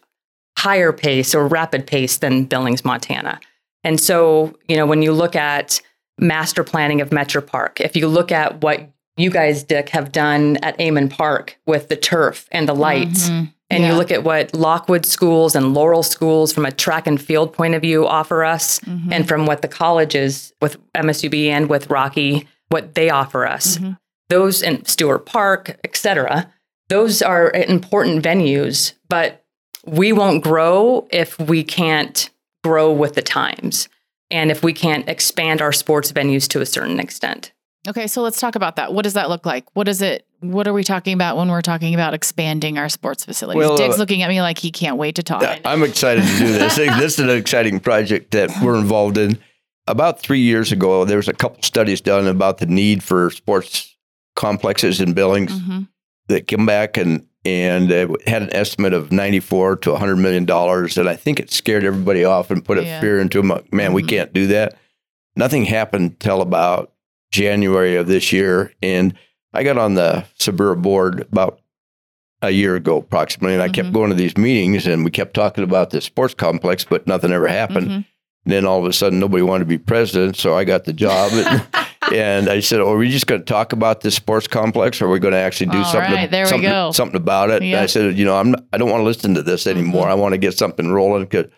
higher 0.59 0.93
pace 0.93 1.35
or 1.35 1.47
rapid 1.47 1.87
pace 1.87 2.19
than 2.19 2.45
Billings, 2.45 2.85
Montana. 2.85 3.41
And 3.85 4.01
so, 4.01 4.55
you 4.69 4.77
know, 4.77 4.87
when 4.87 5.03
you 5.03 5.13
look 5.13 5.37
at 5.37 5.81
master 6.19 6.65
planning 6.65 7.01
of 7.01 7.13
Metro 7.13 7.41
Park, 7.41 7.81
if 7.81 7.97
you 7.97 8.09
look 8.09 8.31
at 8.31 8.63
what 8.63 8.91
you 9.17 9.31
guys, 9.31 9.63
Dick, 9.63 9.91
have 9.91 10.13
done 10.13 10.57
at 10.59 10.79
Amend 10.81 11.11
Park 11.11 11.59
with 11.67 11.89
the 11.89 11.97
turf 11.97 12.47
and 12.53 12.69
the 12.69 12.75
lights. 12.75 13.29
Mm-hmm. 13.29 13.51
And 13.71 13.85
yeah. 13.85 13.91
you 13.91 13.97
look 13.97 14.11
at 14.11 14.25
what 14.25 14.53
Lockwood 14.53 15.07
schools 15.07 15.55
and 15.55 15.75
Laurel 15.75 16.03
schools, 16.03 16.53
from 16.53 16.67
a 16.67 16.73
track 16.73 17.07
and 17.07 17.21
field 17.21 17.53
point 17.53 17.75
of 17.75 17.83
view, 17.83 18.07
offer 18.07 18.45
us, 18.45 18.81
mm-hmm. 18.81 19.13
and 19.13 19.29
from 19.29 19.47
what 19.47 19.63
the 19.63 19.69
colleges 19.69 20.53
with 20.61 20.77
MSUB 20.93 21.47
and 21.47 21.71
with 21.71 21.89
Rocky, 21.89 22.49
what 22.69 22.95
they 22.95 23.11
offer 23.11 23.47
us. 23.47 23.79
Mm-hmm. 23.79 23.93
Those 24.29 24.63
in 24.63 24.85
Stewart 24.85 25.25
Park, 25.25 25.79
et 25.85 25.97
cetera, 25.97 26.53
those 26.89 27.23
are 27.23 27.51
important 27.53 28.25
venues, 28.25 28.95
but 29.09 29.45
we 29.87 30.13
won't 30.13 30.43
grow 30.43 31.07
if 31.11 31.39
we 31.39 31.63
can't 31.63 32.29
grow 32.65 32.93
with 32.93 33.15
the 33.15 33.23
times 33.23 33.89
and 34.31 34.51
if 34.51 34.63
we 34.63 34.73
can't 34.73 35.09
expand 35.09 35.63
our 35.63 35.73
sports 35.73 36.13
venues 36.13 36.49
to 36.49 36.61
a 36.61 36.67
certain 36.67 37.01
extent. 37.01 37.53
Okay, 37.89 38.07
so 38.07 38.23
let's 38.23 38.39
talk 38.41 38.57
about 38.57 38.77
that. 38.77 38.93
What 38.93 39.03
does 39.03 39.15
that 39.15 39.29
look 39.29 39.47
like? 39.47 39.65
What 39.75 39.85
does 39.85 40.03
it? 40.03 40.27
What 40.41 40.67
are 40.67 40.73
we 40.73 40.85
talking 40.85 41.13
about 41.13 41.37
when 41.37 41.49
we're 41.49 41.61
talking 41.61 41.93
about 41.93 42.15
expanding 42.15 42.79
our 42.79 42.89
sports 42.89 43.25
facilities? 43.25 43.59
Well, 43.59 43.77
Dick's 43.77 43.97
uh, 43.97 43.99
looking 43.99 44.23
at 44.23 44.29
me 44.31 44.41
like 44.41 44.59
he 44.59 44.71
can't 44.71 44.97
wait 44.97 45.17
to 45.17 45.23
talk. 45.23 45.45
I'm 45.65 45.83
excited 45.83 46.25
to 46.25 46.39
do 46.39 46.53
this. 46.53 46.77
this 46.77 47.15
is 47.15 47.19
an 47.19 47.31
exciting 47.31 47.79
project 47.79 48.31
that 48.31 48.51
we're 48.63 48.77
involved 48.77 49.19
in. 49.19 49.39
About 49.87 50.21
three 50.21 50.41
years 50.41 50.73
ago, 50.73 51.05
there 51.05 51.19
was 51.19 51.29
a 51.29 51.33
couple 51.33 51.63
studies 51.63 52.01
done 52.01 52.27
about 52.27 52.59
the 52.59 52.67
need 52.67 53.03
for 53.03 53.31
sports 53.31 53.97
complexes 54.35 55.01
in 55.01 55.13
Billings 55.13 55.53
mm-hmm. 55.53 55.83
that 56.29 56.47
came 56.47 56.65
back 56.65 56.97
and 56.97 57.27
and 57.45 57.91
it 57.91 58.29
had 58.29 58.43
an 58.43 58.55
estimate 58.55 58.93
of 58.93 59.11
94 59.11 59.77
to 59.77 59.93
100 59.93 60.17
million 60.17 60.45
dollars 60.45 60.99
and 60.99 61.09
i 61.09 61.17
think 61.17 61.41
it 61.41 61.51
scared 61.51 61.85
everybody 61.85 62.23
off 62.23 62.51
and 62.51 62.65
put 62.65 62.79
a 62.79 62.85
yeah. 62.85 63.01
fear 63.01 63.19
into 63.19 63.39
them 63.41 63.49
man 63.49 63.65
mm-hmm. 63.71 63.95
we 63.95 64.03
can't 64.03 64.33
do 64.35 64.47
that 64.47 64.77
nothing 65.37 65.65
happened 65.65 66.21
till 66.21 66.43
about 66.43 66.93
january 67.33 67.97
of 67.97 68.07
this 68.07 68.31
year 68.31 68.75
and 68.83 69.15
i 69.53 69.63
got 69.63 69.79
on 69.79 69.95
the 69.95 70.25
SBURA 70.39 70.81
board 70.81 71.23
about 71.23 71.61
a 72.43 72.51
year 72.51 72.75
ago 72.77 72.99
approximately 72.99 73.55
and 73.55 73.63
i 73.63 73.67
mm-hmm. 73.67 73.75
kept 73.75 73.93
going 73.93 74.11
to 74.11 74.17
these 74.17 74.37
meetings 74.37 74.87
and 74.87 75.05
we 75.05 75.11
kept 75.11 75.35
talking 75.35 75.65
about 75.65 75.91
the 75.91 76.01
sports 76.01 76.35
complex 76.35 76.85
but 76.85 77.07
nothing 77.07 77.33
ever 77.33 77.49
happened 77.49 77.89
mm-hmm. 77.89 78.01
And 78.45 78.53
then 78.53 78.65
all 78.65 78.79
of 78.79 78.87
a 78.87 78.93
sudden, 78.93 79.21
nobody 79.21 79.43
wanted 79.43 79.65
to 79.65 79.69
be 79.69 79.79
president, 79.79 80.37
so 80.37 80.57
I 80.57 80.65
got 80.65 80.85
the 80.85 80.95
job. 80.95 81.31
And, 81.33 81.67
and 82.15 82.49
I 82.49 82.61
said, 82.61 82.81
"Oh, 82.81 82.93
are 82.93 82.97
we 82.97 83.11
just 83.11 83.27
going 83.27 83.43
to 83.43 83.45
talk 83.45 83.75
about 83.75 84.01
this 84.01 84.15
sports 84.15 84.47
complex, 84.47 85.01
or 85.01 85.07
are 85.07 85.11
we 85.11 85.19
going 85.19 85.33
to 85.33 85.39
actually 85.39 85.67
do 85.67 85.79
all 85.79 85.85
something, 85.85 86.15
right, 86.15 86.49
something, 86.49 86.93
something, 86.93 87.17
about 87.17 87.51
it?" 87.51 87.63
Yep. 87.63 87.75
And 87.75 87.81
I 87.81 87.87
said, 87.87 88.17
"You 88.17 88.25
know, 88.25 88.37
I'm 88.37 88.53
not, 88.53 88.65
I 88.73 88.79
don't 88.79 88.89
want 88.89 89.01
to 89.01 89.05
listen 89.05 89.35
to 89.35 89.43
this 89.43 89.67
anymore. 89.67 90.05
Mm-hmm. 90.05 90.13
I 90.13 90.15
want 90.15 90.33
to 90.33 90.39
get 90.39 90.57
something 90.57 90.91
rolling 90.91 91.25
because 91.25 91.53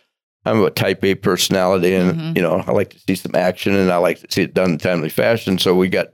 I'm 0.44 0.60
a 0.64 0.70
Type 0.70 1.04
A 1.04 1.14
personality, 1.14 1.94
and 1.94 2.12
mm-hmm. 2.12 2.36
you 2.36 2.42
know, 2.42 2.64
I 2.66 2.72
like 2.72 2.90
to 2.90 2.98
see 2.98 3.14
some 3.14 3.36
action, 3.36 3.76
and 3.76 3.92
I 3.92 3.98
like 3.98 4.18
to 4.18 4.26
see 4.28 4.42
it 4.42 4.54
done 4.54 4.72
in 4.72 4.78
timely 4.78 5.08
fashion. 5.08 5.58
So 5.58 5.76
we 5.76 5.88
got 5.88 6.08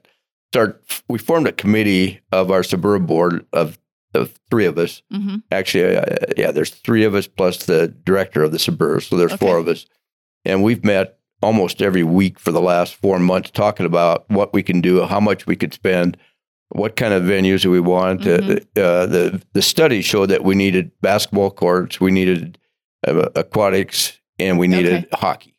start. 0.52 0.82
We 1.08 1.18
formed 1.18 1.46
a 1.46 1.52
committee 1.52 2.20
of 2.32 2.50
our 2.50 2.62
SBURA 2.62 3.06
board 3.06 3.46
of 3.52 3.78
the 4.12 4.26
three 4.50 4.64
of 4.66 4.78
us. 4.78 5.02
Mm-hmm. 5.12 5.36
Actually, 5.50 5.96
uh, 5.96 6.16
yeah, 6.36 6.50
there's 6.50 6.70
three 6.70 7.04
of 7.04 7.14
us 7.14 7.26
plus 7.26 7.66
the 7.66 7.88
director 7.88 8.42
of 8.42 8.52
the 8.52 8.58
SBURA, 8.58 9.02
so 9.02 9.16
there's 9.16 9.32
okay. 9.32 9.46
four 9.46 9.58
of 9.58 9.68
us 9.68 9.86
and 10.48 10.62
we've 10.62 10.84
met 10.84 11.18
almost 11.42 11.80
every 11.80 12.02
week 12.02 12.38
for 12.38 12.50
the 12.50 12.60
last 12.60 12.94
four 12.94 13.18
months 13.18 13.50
talking 13.50 13.86
about 13.86 14.28
what 14.28 14.52
we 14.52 14.62
can 14.62 14.80
do, 14.80 15.04
how 15.04 15.20
much 15.20 15.46
we 15.46 15.54
could 15.54 15.72
spend, 15.72 16.16
what 16.70 16.96
kind 16.96 17.14
of 17.14 17.22
venues 17.22 17.62
do 17.62 17.70
we 17.70 17.80
want. 17.80 18.22
Uh, 18.22 18.38
mm-hmm. 18.38 18.52
Uh, 18.76 19.06
the 19.06 19.42
the 19.52 19.62
study 19.62 20.02
showed 20.02 20.30
that 20.30 20.42
we 20.42 20.54
needed 20.54 20.90
basketball 21.00 21.50
courts, 21.50 22.00
we 22.00 22.10
needed 22.10 22.58
uh, 23.06 23.28
aquatics, 23.36 24.18
and 24.38 24.58
we 24.58 24.66
needed 24.66 25.04
okay. 25.04 25.08
hockey. 25.12 25.54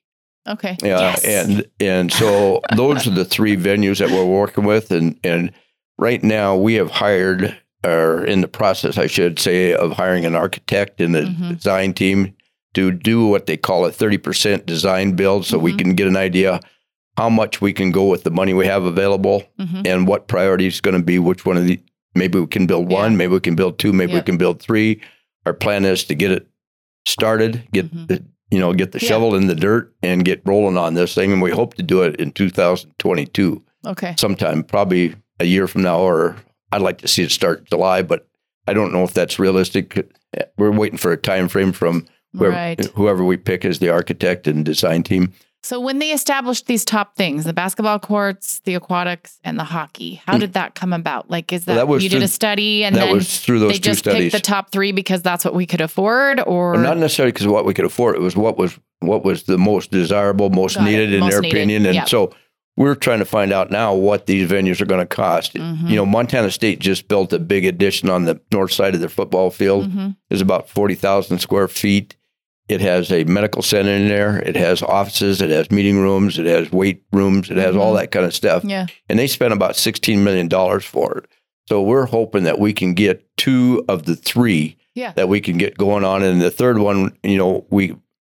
Okay. 0.50 0.76
Yeah, 0.82 1.00
yes. 1.00 1.24
and 1.24 1.70
and 1.80 2.12
so 2.12 2.62
those 2.76 3.08
are 3.08 3.12
the 3.12 3.26
three 3.26 3.56
venues 3.56 4.00
that 4.00 4.10
we're 4.10 4.26
working 4.26 4.66
with, 4.66 4.92
and 4.92 5.20
and 5.24 5.52
right 5.98 6.24
now 6.24 6.56
we 6.56 6.76
have 6.76 6.92
hired 6.92 7.56
or 7.86 8.26
in 8.26 8.42
the 8.42 8.48
process, 8.48 8.98
I 8.98 9.08
should 9.08 9.40
say, 9.40 9.74
of 9.74 9.94
hiring 9.94 10.26
an 10.26 10.36
architect 10.36 11.00
and 11.00 11.16
a 11.16 11.24
mm-hmm. 11.24 11.54
design 11.54 11.94
team 11.94 12.36
to 12.74 12.92
do 12.92 13.26
what 13.26 13.46
they 13.46 13.58
call 13.58 13.86
a 13.86 13.92
30% 13.92 14.66
design 14.66 15.14
build 15.14 15.46
so 15.46 15.58
mm-hmm. 15.58 15.66
we 15.66 15.76
can 15.76 15.96
get 15.96 16.08
an 16.08 16.18
idea 16.18 16.60
how 17.18 17.30
much 17.30 17.62
we 17.62 17.74
can 17.74 17.92
go 17.92 18.06
with 18.06 18.24
the 18.24 18.32
money 18.32 18.54
we 18.54 18.66
have 18.66 18.84
available 18.84 19.44
mm-hmm. 19.60 19.82
and 19.86 20.08
what 20.08 20.28
priority 20.28 20.68
is 20.68 20.80
going 20.82 20.96
to 20.96 21.04
be 21.04 21.20
which 21.20 21.46
one 21.46 21.58
of 21.58 21.66
the 21.66 21.80
maybe 22.16 22.40
we 22.40 22.48
can 22.48 22.68
build 22.68 22.90
one 22.90 23.12
yeah. 23.12 23.18
maybe 23.18 23.34
we 23.34 23.40
can 23.40 23.56
build 23.56 23.78
two 23.80 23.92
maybe 23.92 24.14
we 24.14 24.22
can 24.22 24.38
build 24.38 24.62
three 24.62 25.02
our 25.46 25.54
plan 25.54 25.84
is 25.84 26.04
to 26.04 26.16
get 26.16 26.32
it 26.32 26.48
started 27.06 27.68
get 27.72 27.88
mm-hmm. 27.88 28.06
the 28.06 28.24
you 28.52 28.60
know 28.60 28.74
get 28.74 28.92
the 28.92 29.00
yeah. 29.02 29.08
shovel 29.08 29.36
in 29.36 29.48
the 29.48 29.56
dirt 29.56 29.94
and 30.02 30.26
get 30.26 30.42
rolling 30.46 30.78
on 30.78 30.94
this 30.94 31.14
thing 31.16 31.32
and 31.32 31.42
we 31.42 31.52
hope 31.52 31.74
to 31.76 31.84
do 31.84 32.02
it 32.02 32.16
in 32.18 32.32
2022 32.32 33.64
okay 33.86 34.16
sometime 34.18 34.64
probably 34.64 35.16
a 35.40 35.46
year 35.46 35.68
from 35.68 35.82
now 35.82 36.00
or 36.00 36.36
i'd 36.72 36.82
like 36.82 37.00
to 37.00 37.08
see 37.08 37.24
it 37.24 37.32
start 37.32 37.66
july 37.66 38.02
but 38.02 38.28
i 38.68 38.74
don't 38.74 38.94
know 38.94 39.04
if 39.04 39.14
that's 39.14 39.40
realistic 39.40 40.08
we're 40.58 40.72
waiting 40.72 40.98
for 40.98 41.12
a 41.12 41.18
time 41.18 41.48
frame 41.48 41.72
from 41.72 42.06
whoever, 42.34 42.56
right. 42.56 42.86
whoever 42.96 43.24
we 43.24 43.38
pick 43.38 43.66
as 43.66 43.80
the 43.80 43.90
architect 43.90 44.48
and 44.48 44.66
design 44.66 45.04
team. 45.04 45.34
So 45.62 45.80
when 45.80 46.00
they 46.00 46.12
established 46.12 46.68
these 46.68 46.86
top 46.86 47.16
things, 47.18 47.44
the 47.44 47.54
basketball 47.54 48.00
courts, 48.00 48.62
the 48.64 48.76
aquatics, 48.76 49.40
and 49.44 49.60
the 49.60 49.66
hockey, 49.66 50.22
how 50.26 50.38
did 50.38 50.54
that 50.54 50.74
come 50.74 50.94
about? 50.94 51.30
Like, 51.30 51.52
is 51.52 51.66
that, 51.66 51.74
well, 51.74 51.86
that 51.86 51.88
was 51.88 52.04
you 52.04 52.10
through, 52.10 52.20
did 52.20 52.26
a 52.26 52.30
study 52.30 52.86
and 52.86 52.96
that 52.96 53.06
then 53.06 53.14
was 53.14 53.42
through 53.42 53.60
those 53.60 53.74
they 53.74 53.80
just 53.80 54.00
studies. 54.00 54.32
picked 54.32 54.46
the 54.46 54.48
top 54.48 54.72
three 54.72 54.94
because 54.94 55.22
that's 55.22 55.44
what 55.44 55.54
we 55.54 55.66
could 55.66 55.82
afford, 55.82 56.40
or 56.48 56.72
well, 56.72 56.82
not 56.82 56.98
necessarily 56.98 57.34
because 57.34 57.46
of 57.46 57.52
what 57.52 57.66
we 57.66 57.74
could 57.74 57.84
afford. 57.86 58.16
It 58.16 58.22
was 58.22 58.38
what 58.38 58.58
was 58.58 58.80
what 59.00 59.26
was 59.26 59.44
the 59.44 59.58
most 59.58 59.92
desirable, 59.92 60.50
most 60.50 60.76
Got 60.76 60.86
needed 60.86 61.12
it. 61.12 61.16
in 61.16 61.20
most 61.22 61.32
their 61.32 61.42
needed. 61.42 61.58
opinion, 61.58 61.86
and 61.88 61.96
yep. 61.96 62.10
so 62.10 62.34
we're 62.78 62.96
trying 62.96 63.20
to 63.20 63.26
find 63.26 63.52
out 63.52 63.70
now 63.70 63.94
what 63.94 64.28
these 64.28 64.50
venues 64.50 64.80
are 64.80 64.86
going 64.86 65.02
to 65.02 65.06
cost. 65.06 65.56
Mm-hmm. 65.56 65.88
You 65.88 65.98
know, 65.98 66.06
Montana 66.06 66.52
State 66.52 66.80
just 66.80 67.10
built 67.10 67.34
a 67.34 67.40
big 67.40 67.66
addition 67.66 68.10
on 68.10 68.24
the 68.24 68.40
north 68.54 68.72
side 68.72 68.94
of 68.94 69.02
their 69.02 69.10
football 69.10 69.52
field. 69.52 69.90
Mm-hmm. 69.90 70.12
It's 70.30 70.42
about 70.42 70.70
forty 70.70 70.96
thousand 70.96 71.40
square 71.40 71.68
feet 71.68 72.16
it 72.70 72.82
has 72.82 73.12
a 73.12 73.24
medical 73.24 73.64
center 73.64 73.90
in 73.90 74.08
there. 74.08 74.38
It 74.38 74.56
has 74.56 74.84
offices. 74.84 75.42
It 75.42 75.50
has 75.50 75.72
meeting 75.72 76.00
rooms. 76.00 76.38
It 76.38 76.46
has 76.46 76.72
weight 76.72 77.04
rooms. 77.12 77.50
It 77.50 77.58
has 77.58 77.72
mm-hmm. 77.72 77.80
all 77.82 77.94
that 77.96 78.12
kind 78.12 78.26
of 78.26 78.34
stuff. 78.34 78.64
Yeah. 78.64 78.86
And 79.10 79.18
they 79.18 79.28
spent 79.28 79.54
about 79.54 79.72
$16 79.72 80.20
million 80.20 80.50
for 80.80 81.18
it. 81.18 81.26
So 81.68 81.82
we're 81.82 82.06
hoping 82.06 82.44
that 82.44 82.60
we 82.60 82.72
can 82.74 82.94
get 82.94 83.26
two 83.38 83.84
of 83.90 84.06
the 84.06 84.16
three 84.16 84.78
yeah. 84.94 85.14
that 85.14 85.28
we 85.28 85.42
can 85.42 85.58
get 85.58 85.78
going 85.78 86.04
on. 86.04 86.24
And 86.24 86.42
the 86.42 86.52
third 86.52 86.78
one, 86.78 87.18
you 87.24 87.38
know, 87.38 87.66
we 87.72 87.96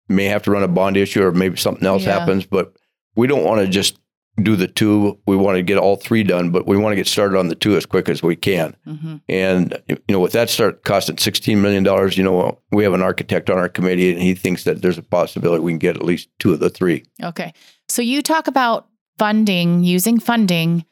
may 0.08 0.26
have 0.26 0.44
to 0.44 0.52
run 0.52 0.64
a 0.64 0.68
bond 0.68 0.96
issue 0.96 1.24
or 1.24 1.32
maybe 1.32 1.58
something 1.58 1.86
else 1.86 2.04
yeah. 2.04 2.18
happens, 2.18 2.46
but 2.46 2.76
we 3.16 3.28
don't 3.28 3.44
want 3.44 3.62
to 3.62 3.68
just 3.68 3.98
do 4.42 4.56
the 4.56 4.68
two. 4.68 5.18
We 5.26 5.36
want 5.36 5.58
to 5.58 5.64
get 5.64 5.78
all 5.78 5.96
three 5.96 6.24
done, 6.24 6.52
but 6.52 6.68
we 6.68 6.78
want 6.78 6.94
to 6.94 6.96
get 6.96 7.08
started 7.08 7.38
on 7.38 7.48
the 7.48 7.56
two 7.56 7.76
as 7.76 7.86
quick 7.86 8.10
as 8.10 8.24
we 8.24 8.36
can. 8.36 8.76
Mm-hmm. 8.88 9.18
And 9.30 9.82
you 9.88 9.98
know, 10.10 10.20
with 10.20 10.32
that 10.34 10.50
start 10.50 10.84
costing 10.84 11.18
sixteen 11.18 11.62
million 11.62 11.84
dollars, 11.84 12.18
you 12.18 12.24
know, 12.24 12.60
we 12.72 12.84
have 12.84 12.94
an 12.94 13.02
architect 13.02 13.50
on 13.50 13.58
our 13.58 13.70
committee, 13.70 14.12
and 14.12 14.22
he 14.22 14.34
thinks 14.34 14.64
that 14.64 14.82
there's 14.82 14.98
a 14.98 15.04
possibility 15.04 15.62
we 15.62 15.72
can 15.72 15.80
get 15.80 15.96
at 15.96 16.06
least 16.06 16.30
two 16.40 16.54
of 16.54 16.60
the 16.60 16.70
three. 16.70 17.04
Okay, 17.24 17.54
so 17.88 18.02
you 18.02 18.22
talk 18.22 18.48
about 18.48 18.88
funding, 19.18 19.84
using 19.84 20.20
funding 20.20 20.86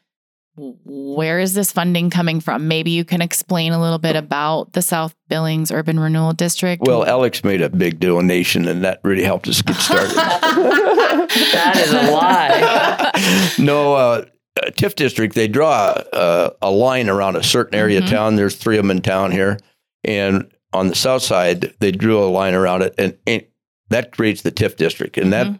where 0.86 1.39
is 1.39 1.54
this 1.54 1.72
funding 1.72 2.10
coming 2.10 2.39
from? 2.39 2.68
Maybe 2.68 2.92
you 2.92 3.06
can 3.06 3.22
explain 3.22 3.72
a 3.72 3.82
little 3.82 3.98
bit 3.98 4.16
about 4.16 4.74
the 4.74 4.82
South 4.82 5.16
Billings 5.30 5.72
Urban 5.72 6.00
Renewal 6.00 6.34
District. 6.34 6.82
Well, 6.82 7.06
Alex 7.06 7.44
made 7.44 7.62
a 7.62 7.70
big 7.70 8.00
donation, 8.00 8.68
and 8.68 8.84
that 8.84 9.00
really 9.04 9.24
helped 9.24 9.48
us 9.48 9.62
get 9.62 9.78
started. 9.78 10.16
that 10.16 11.74
is 11.78 11.94
a 11.94 12.12
lie. 12.12 13.54
no, 13.60 13.94
uh, 13.94 14.25
TIF 14.72 14.96
district, 14.96 15.36
they 15.36 15.48
draw 15.48 16.01
a, 16.13 16.51
a, 16.62 16.72
line 16.72 17.10
around 17.10 17.36
a 17.36 17.44
certain 17.44 17.75
area 17.75 18.00
mm-hmm. 18.00 18.06
of 18.06 18.12
town. 18.12 18.36
There's 18.36 18.56
three 18.56 18.78
of 18.78 18.84
them 18.84 18.92
in 18.92 19.01
town 19.01 19.32
here. 19.32 19.58
And 20.04 20.51
on 20.74 20.88
the 20.88 20.96
south 20.96 21.22
side, 21.22 21.74
they 21.80 21.92
drew 21.92 22.20
a 22.22 22.25
line 22.25 22.54
around 22.54 22.82
it, 22.82 22.96
and, 22.98 23.18
and 23.25 23.44
that 23.89 24.12
creates 24.12 24.42
the 24.42 24.51
TIF 24.51 24.75
district. 24.75 25.18
And 25.18 25.32
mm-hmm. 25.32 25.54
that 25.54 25.60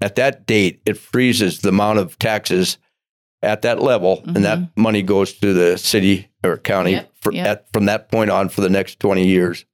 at 0.00 0.14
that 0.16 0.46
date, 0.46 0.80
it 0.86 0.96
freezes 0.96 1.60
the 1.60 1.70
amount 1.70 1.98
of 1.98 2.18
taxes 2.18 2.78
at 3.42 3.62
that 3.62 3.80
level, 3.80 4.18
mm-hmm. 4.18 4.36
and 4.36 4.44
that 4.44 4.58
mm-hmm. 4.58 4.82
money 4.82 5.02
goes 5.02 5.32
to 5.34 5.52
the 5.52 5.78
city 5.78 6.28
or 6.42 6.56
county 6.56 6.92
yep, 6.92 7.12
for, 7.20 7.32
yep. 7.32 7.46
At, 7.46 7.72
from 7.72 7.86
that 7.86 8.10
point 8.10 8.30
on 8.30 8.48
for 8.48 8.60
the 8.60 8.70
next 8.70 9.00
twenty 9.00 9.26
years, 9.26 9.64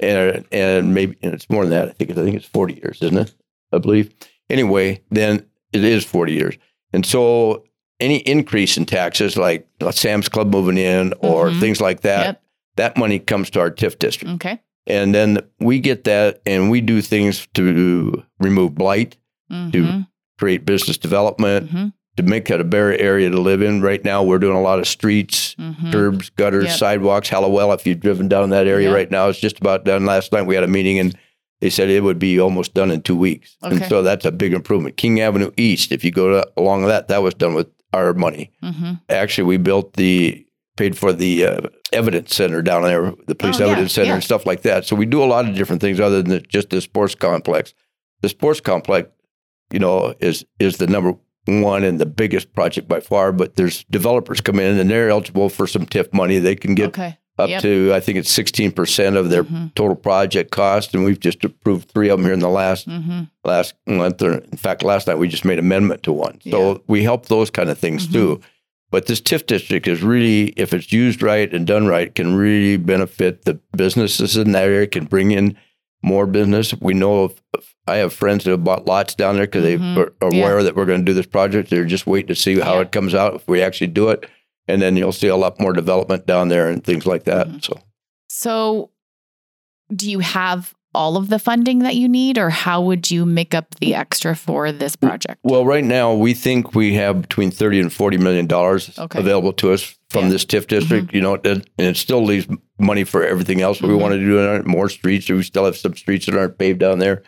and 0.00 0.44
and 0.50 0.94
maybe 0.94 1.16
and 1.22 1.34
it's 1.34 1.50
more 1.50 1.64
than 1.64 1.70
that. 1.70 1.88
I 1.88 1.92
think 1.92 2.10
I 2.10 2.14
think 2.14 2.36
it's 2.36 2.46
forty 2.46 2.74
years, 2.74 2.98
isn't 3.02 3.18
it? 3.18 3.34
I 3.72 3.78
believe. 3.78 4.14
Anyway, 4.50 5.02
then 5.10 5.46
it 5.72 5.84
is 5.84 6.04
forty 6.04 6.32
years, 6.32 6.56
and 6.92 7.04
so 7.04 7.64
any 8.00 8.18
increase 8.18 8.76
in 8.76 8.86
taxes, 8.86 9.36
like 9.36 9.68
Sam's 9.90 10.28
Club 10.28 10.52
moving 10.52 10.78
in 10.78 11.12
or 11.20 11.48
mm-hmm. 11.48 11.60
things 11.60 11.80
like 11.80 12.00
that, 12.00 12.26
yep. 12.26 12.42
that 12.76 12.96
money 12.96 13.18
comes 13.18 13.50
to 13.50 13.60
our 13.60 13.70
TIF 13.70 13.98
district. 13.98 14.34
Okay. 14.34 14.60
And 14.86 15.14
then 15.14 15.38
we 15.60 15.80
get 15.80 16.04
that, 16.04 16.42
and 16.44 16.70
we 16.70 16.80
do 16.80 17.00
things 17.00 17.48
to 17.54 18.22
remove 18.38 18.74
blight, 18.74 19.16
mm-hmm. 19.50 19.70
to 19.70 20.04
create 20.38 20.66
business 20.66 20.98
development, 20.98 21.70
to 22.16 22.22
make 22.22 22.46
that 22.46 22.60
a 22.60 22.64
better 22.64 22.92
area 22.92 23.30
to 23.30 23.40
live 23.40 23.62
in. 23.62 23.82
Right 23.82 24.04
now, 24.04 24.22
we're 24.22 24.38
doing 24.38 24.56
a 24.56 24.62
lot 24.62 24.78
of 24.78 24.86
streets, 24.86 25.54
mm-hmm. 25.56 25.90
curbs, 25.90 26.30
gutters, 26.30 26.66
yep. 26.66 26.78
sidewalks. 26.78 27.28
Hallowell, 27.28 27.72
if 27.72 27.86
you've 27.86 28.00
driven 28.00 28.28
down 28.28 28.50
that 28.50 28.66
area 28.66 28.88
yep. 28.88 28.96
right 28.96 29.10
now, 29.10 29.28
it's 29.28 29.40
just 29.40 29.58
about 29.58 29.84
done. 29.84 30.06
Last 30.06 30.32
night 30.32 30.42
we 30.42 30.54
had 30.54 30.64
a 30.64 30.68
meeting 30.68 30.98
and 30.98 31.18
they 31.60 31.70
said 31.70 31.88
it 31.88 32.02
would 32.02 32.18
be 32.18 32.38
almost 32.38 32.74
done 32.74 32.90
in 32.90 33.02
two 33.02 33.16
weeks. 33.16 33.56
Okay. 33.62 33.76
And 33.76 33.84
so 33.86 34.02
that's 34.02 34.24
a 34.24 34.32
big 34.32 34.52
improvement. 34.52 34.96
King 34.96 35.20
Avenue 35.20 35.50
East, 35.56 35.92
if 35.92 36.04
you 36.04 36.10
go 36.10 36.28
to, 36.28 36.50
along 36.56 36.86
that, 36.86 37.08
that 37.08 37.22
was 37.22 37.34
done 37.34 37.54
with 37.54 37.68
our 37.92 38.12
money. 38.12 38.52
Mm-hmm. 38.62 38.94
Actually, 39.08 39.44
we 39.44 39.56
built 39.56 39.94
the 39.94 40.46
paid 40.76 40.98
for 40.98 41.12
the 41.12 41.46
uh, 41.46 41.60
evidence 41.92 42.34
center 42.34 42.60
down 42.60 42.82
there, 42.82 43.12
the 43.26 43.34
police 43.34 43.60
oh, 43.60 43.66
evidence 43.66 43.92
yeah, 43.92 43.94
center 43.94 44.08
yeah. 44.08 44.14
and 44.14 44.24
stuff 44.24 44.44
like 44.44 44.62
that. 44.62 44.84
So 44.84 44.96
we 44.96 45.06
do 45.06 45.22
a 45.22 45.26
lot 45.26 45.48
of 45.48 45.54
different 45.54 45.80
things 45.80 46.00
other 46.00 46.22
than 46.22 46.42
just 46.48 46.70
the 46.70 46.80
sports 46.80 47.14
complex. 47.14 47.74
The 48.22 48.28
sports 48.28 48.60
complex, 48.60 49.08
you 49.72 49.78
know, 49.78 50.14
is 50.20 50.44
is 50.58 50.78
the 50.78 50.86
number 50.86 51.14
one 51.46 51.84
and 51.84 52.00
the 52.00 52.06
biggest 52.06 52.52
project 52.52 52.88
by 52.88 53.00
far. 53.00 53.32
But 53.32 53.56
there's 53.56 53.84
developers 53.84 54.40
come 54.40 54.58
in 54.58 54.78
and 54.78 54.90
they're 54.90 55.10
eligible 55.10 55.48
for 55.48 55.66
some 55.66 55.86
TIF 55.86 56.12
money. 56.12 56.38
They 56.38 56.56
can 56.56 56.74
get 56.74 56.88
okay. 56.88 57.18
up 57.38 57.48
yep. 57.48 57.62
to 57.62 57.92
I 57.94 58.00
think 58.00 58.18
it's 58.18 58.30
16 58.30 58.72
percent 58.72 59.16
of 59.16 59.30
their 59.30 59.44
mm-hmm. 59.44 59.68
total 59.74 59.96
project 59.96 60.50
cost, 60.50 60.94
and 60.94 61.04
we've 61.04 61.20
just 61.20 61.44
approved 61.44 61.90
three 61.90 62.08
of 62.08 62.18
them 62.18 62.24
here 62.24 62.34
in 62.34 62.40
the 62.40 62.48
last 62.48 62.88
mm-hmm. 62.88 63.22
last 63.44 63.74
month. 63.86 64.22
Or 64.22 64.38
in 64.38 64.56
fact, 64.56 64.82
last 64.82 65.06
night 65.06 65.18
we 65.18 65.28
just 65.28 65.44
made 65.44 65.58
amendment 65.58 66.02
to 66.04 66.12
one. 66.12 66.40
So 66.42 66.72
yeah. 66.72 66.78
we 66.86 67.02
help 67.02 67.26
those 67.26 67.50
kind 67.50 67.70
of 67.70 67.78
things 67.78 68.04
mm-hmm. 68.04 68.12
too. 68.12 68.40
But 68.94 69.06
this 69.06 69.20
TIF 69.20 69.46
district 69.46 69.88
is 69.88 70.04
really, 70.04 70.50
if 70.50 70.72
it's 70.72 70.92
used 70.92 71.20
right 71.20 71.52
and 71.52 71.66
done 71.66 71.88
right, 71.88 72.14
can 72.14 72.36
really 72.36 72.76
benefit 72.76 73.44
the 73.44 73.54
businesses 73.76 74.36
in 74.36 74.52
that 74.52 74.68
area, 74.68 74.86
can 74.86 75.06
bring 75.06 75.32
in 75.32 75.56
more 76.00 76.26
business. 76.26 76.72
We 76.80 76.94
know 76.94 77.24
of, 77.24 77.42
I 77.86 77.96
have 77.96 78.12
friends 78.12 78.44
that 78.44 78.50
have 78.50 78.64
bought 78.64 78.86
lots 78.86 79.14
down 79.14 79.36
there 79.36 79.46
because 79.46 79.64
mm-hmm. 79.64 79.94
they 79.94 80.00
are 80.00 80.12
aware 80.20 80.58
yeah. 80.58 80.64
that 80.64 80.76
we're 80.76 80.86
going 80.86 81.00
to 81.00 81.04
do 81.04 81.14
this 81.14 81.26
project. 81.26 81.70
They're 81.70 81.84
just 81.84 82.06
waiting 82.06 82.28
to 82.28 82.34
see 82.34 82.58
how 82.58 82.74
yeah. 82.74 82.80
it 82.80 82.92
comes 82.92 83.14
out 83.14 83.34
if 83.34 83.46
we 83.46 83.62
actually 83.62 83.88
do 83.88 84.08
it. 84.08 84.28
And 84.66 84.80
then 84.80 84.96
you'll 84.96 85.12
see 85.12 85.28
a 85.28 85.36
lot 85.36 85.60
more 85.60 85.74
development 85.74 86.26
down 86.26 86.48
there 86.48 86.68
and 86.68 86.82
things 86.82 87.04
like 87.04 87.24
that. 87.24 87.48
Mm-hmm. 87.48 87.58
So, 87.58 87.80
so 88.28 88.90
do 89.94 90.10
you 90.10 90.20
have 90.20 90.74
all 90.94 91.16
of 91.16 91.28
the 91.28 91.38
funding 91.38 91.80
that 91.80 91.96
you 91.96 92.08
need, 92.08 92.38
or 92.38 92.50
how 92.50 92.80
would 92.80 93.10
you 93.10 93.26
make 93.26 93.52
up 93.54 93.74
the 93.80 93.94
extra 93.94 94.34
for 94.34 94.70
this 94.72 94.96
project? 94.96 95.40
Well, 95.42 95.66
right 95.66 95.84
now 95.84 96.14
we 96.14 96.34
think 96.34 96.74
we 96.74 96.94
have 96.94 97.20
between 97.20 97.50
thirty 97.50 97.80
and 97.80 97.92
forty 97.92 98.16
million 98.16 98.46
dollars 98.46 98.96
okay. 98.98 99.18
available 99.18 99.52
to 99.54 99.72
us 99.72 99.98
from 100.08 100.24
yeah. 100.24 100.30
this 100.30 100.44
TIF 100.44 100.68
district. 100.68 101.08
Mm-hmm. 101.08 101.16
You 101.16 101.22
know, 101.22 101.34
and 101.44 101.66
it 101.76 101.96
still 101.96 102.24
leaves 102.24 102.46
money 102.78 103.04
for 103.04 103.24
everything 103.24 103.60
else 103.60 103.78
mm-hmm. 103.78 103.88
we 103.88 103.94
want 103.96 104.14
to 104.14 104.18
do. 104.18 104.62
More 104.66 104.88
streets. 104.88 105.28
We 105.28 105.42
still 105.42 105.64
have 105.64 105.76
some 105.76 105.96
streets 105.96 106.26
that 106.26 106.36
aren't 106.36 106.58
paved 106.58 106.78
down 106.78 107.00
there. 107.00 107.24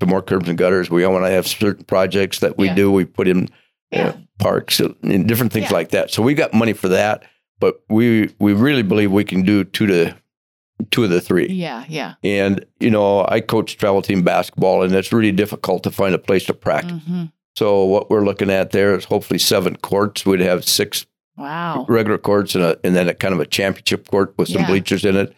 Some 0.00 0.08
more 0.08 0.22
curbs 0.22 0.48
and 0.48 0.56
gutters. 0.56 0.90
We 0.90 1.06
want 1.06 1.24
to 1.24 1.30
have 1.30 1.46
certain 1.46 1.84
projects 1.84 2.38
that 2.40 2.56
we 2.56 2.66
yeah. 2.66 2.74
do. 2.74 2.90
We 2.90 3.04
put 3.04 3.28
in 3.28 3.48
yeah. 3.90 4.08
uh, 4.08 4.16
parks 4.38 4.80
and 4.80 5.28
different 5.28 5.52
things 5.52 5.70
like 5.70 5.90
that. 5.90 6.10
So 6.10 6.22
we 6.22 6.34
got 6.34 6.54
money 6.54 6.72
for 6.72 6.88
that. 6.88 7.24
But 7.58 7.82
we 7.90 8.34
we 8.38 8.54
really 8.54 8.82
believe 8.82 9.12
we 9.12 9.24
can 9.24 9.42
do 9.42 9.64
two 9.64 9.86
to 9.86 10.16
two 10.90 11.04
of 11.04 11.10
the 11.10 11.20
three. 11.20 11.48
Yeah, 11.48 11.84
yeah. 11.88 12.14
And, 12.24 12.64
you 12.78 12.90
know, 12.90 13.26
I 13.28 13.40
coach 13.40 13.76
travel 13.76 14.02
team 14.02 14.22
basketball 14.22 14.82
and 14.82 14.94
it's 14.94 15.12
really 15.12 15.32
difficult 15.32 15.82
to 15.82 15.90
find 15.90 16.14
a 16.14 16.18
place 16.18 16.44
to 16.46 16.54
practice. 16.54 16.92
Mm-hmm. 16.92 17.24
So 17.56 17.84
what 17.84 18.08
we're 18.08 18.24
looking 18.24 18.50
at 18.50 18.70
there 18.70 18.94
is 18.94 19.04
hopefully 19.04 19.38
seven 19.38 19.76
courts. 19.76 20.24
We'd 20.24 20.40
have 20.40 20.64
six 20.64 21.04
wow 21.36 21.84
regular 21.88 22.18
courts 22.18 22.54
and, 22.54 22.64
a, 22.64 22.78
and 22.82 22.96
then 22.96 23.08
a 23.08 23.14
kind 23.14 23.34
of 23.34 23.40
a 23.40 23.46
championship 23.46 24.08
court 24.08 24.34
with 24.38 24.48
some 24.48 24.62
yeah. 24.62 24.68
bleachers 24.68 25.04
in 25.04 25.16
it. 25.16 25.34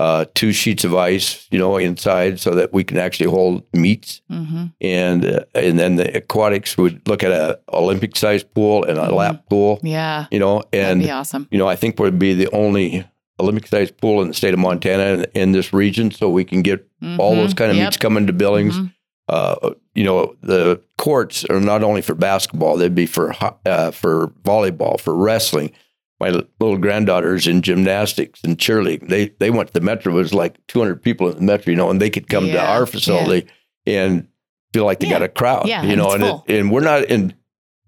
Uh, 0.00 0.24
two 0.34 0.50
sheets 0.50 0.82
of 0.82 0.94
ice, 0.94 1.46
you 1.50 1.58
know, 1.58 1.76
inside 1.76 2.40
so 2.40 2.52
that 2.54 2.72
we 2.72 2.82
can 2.82 2.96
actually 2.96 3.26
hold 3.26 3.62
meets. 3.74 4.22
Mm-hmm. 4.30 4.68
And 4.80 5.26
uh, 5.26 5.44
and 5.54 5.78
then 5.78 5.96
the 5.96 6.16
aquatics 6.16 6.78
would 6.78 7.06
look 7.06 7.22
at 7.22 7.32
a 7.32 7.60
Olympic 7.70 8.16
sized 8.16 8.50
pool 8.54 8.82
and 8.84 8.96
a 8.96 9.02
mm-hmm. 9.02 9.14
lap 9.14 9.44
pool. 9.50 9.78
Yeah. 9.82 10.24
You 10.30 10.38
know, 10.38 10.62
and 10.72 11.02
That'd 11.02 11.02
be 11.02 11.10
awesome. 11.10 11.48
You 11.50 11.58
know, 11.58 11.68
I 11.68 11.76
think 11.76 12.00
we'd 12.00 12.18
be 12.18 12.32
the 12.32 12.48
only 12.52 13.06
Olympic 13.38 13.66
sized 13.66 13.98
pool 13.98 14.22
in 14.22 14.28
the 14.28 14.32
state 14.32 14.54
of 14.54 14.60
Montana 14.60 15.04
in, 15.04 15.26
in 15.34 15.52
this 15.52 15.74
region, 15.74 16.10
so 16.10 16.30
we 16.30 16.46
can 16.46 16.62
get 16.62 16.80
mm-hmm. 17.02 17.20
all 17.20 17.36
those 17.36 17.52
kind 17.52 17.70
of 17.70 17.76
yep. 17.76 17.88
meets 17.88 17.98
coming 17.98 18.26
to 18.26 18.32
Billings. 18.32 18.78
Mm-hmm. 18.78 18.86
Uh, 19.28 19.74
you 19.94 20.04
know, 20.04 20.34
the 20.40 20.80
courts 20.96 21.44
are 21.44 21.60
not 21.60 21.82
only 21.82 22.00
for 22.00 22.14
basketball; 22.14 22.78
they'd 22.78 22.94
be 22.94 23.04
for 23.04 23.34
uh, 23.66 23.90
for 23.90 24.28
volleyball, 24.44 24.98
for 24.98 25.14
wrestling. 25.14 25.72
My 26.20 26.30
little 26.30 26.76
granddaughter's 26.78 27.46
in 27.46 27.62
gymnastics 27.62 28.42
and 28.44 28.58
cheerleading. 28.58 29.08
They 29.08 29.28
they 29.38 29.50
went 29.50 29.68
to 29.68 29.72
the 29.72 29.80
metro. 29.80 30.12
It 30.12 30.16
was 30.16 30.34
like 30.34 30.64
200 30.66 31.02
people 31.02 31.30
in 31.30 31.36
the 31.36 31.42
metro, 31.42 31.70
you 31.70 31.76
know, 31.76 31.90
and 31.90 32.00
they 32.00 32.10
could 32.10 32.28
come 32.28 32.46
yeah. 32.46 32.54
to 32.54 32.60
our 32.60 32.86
facility 32.86 33.48
yeah. 33.86 34.04
and 34.04 34.28
feel 34.72 34.84
like 34.84 35.00
they 35.00 35.06
yeah. 35.06 35.14
got 35.14 35.22
a 35.22 35.28
crowd, 35.28 35.66
yeah, 35.66 35.82
you 35.82 35.96
know, 35.96 36.12
and 36.12 36.22
it, 36.22 36.42
and 36.48 36.70
we're 36.70 36.80
not 36.80 37.04
in 37.04 37.34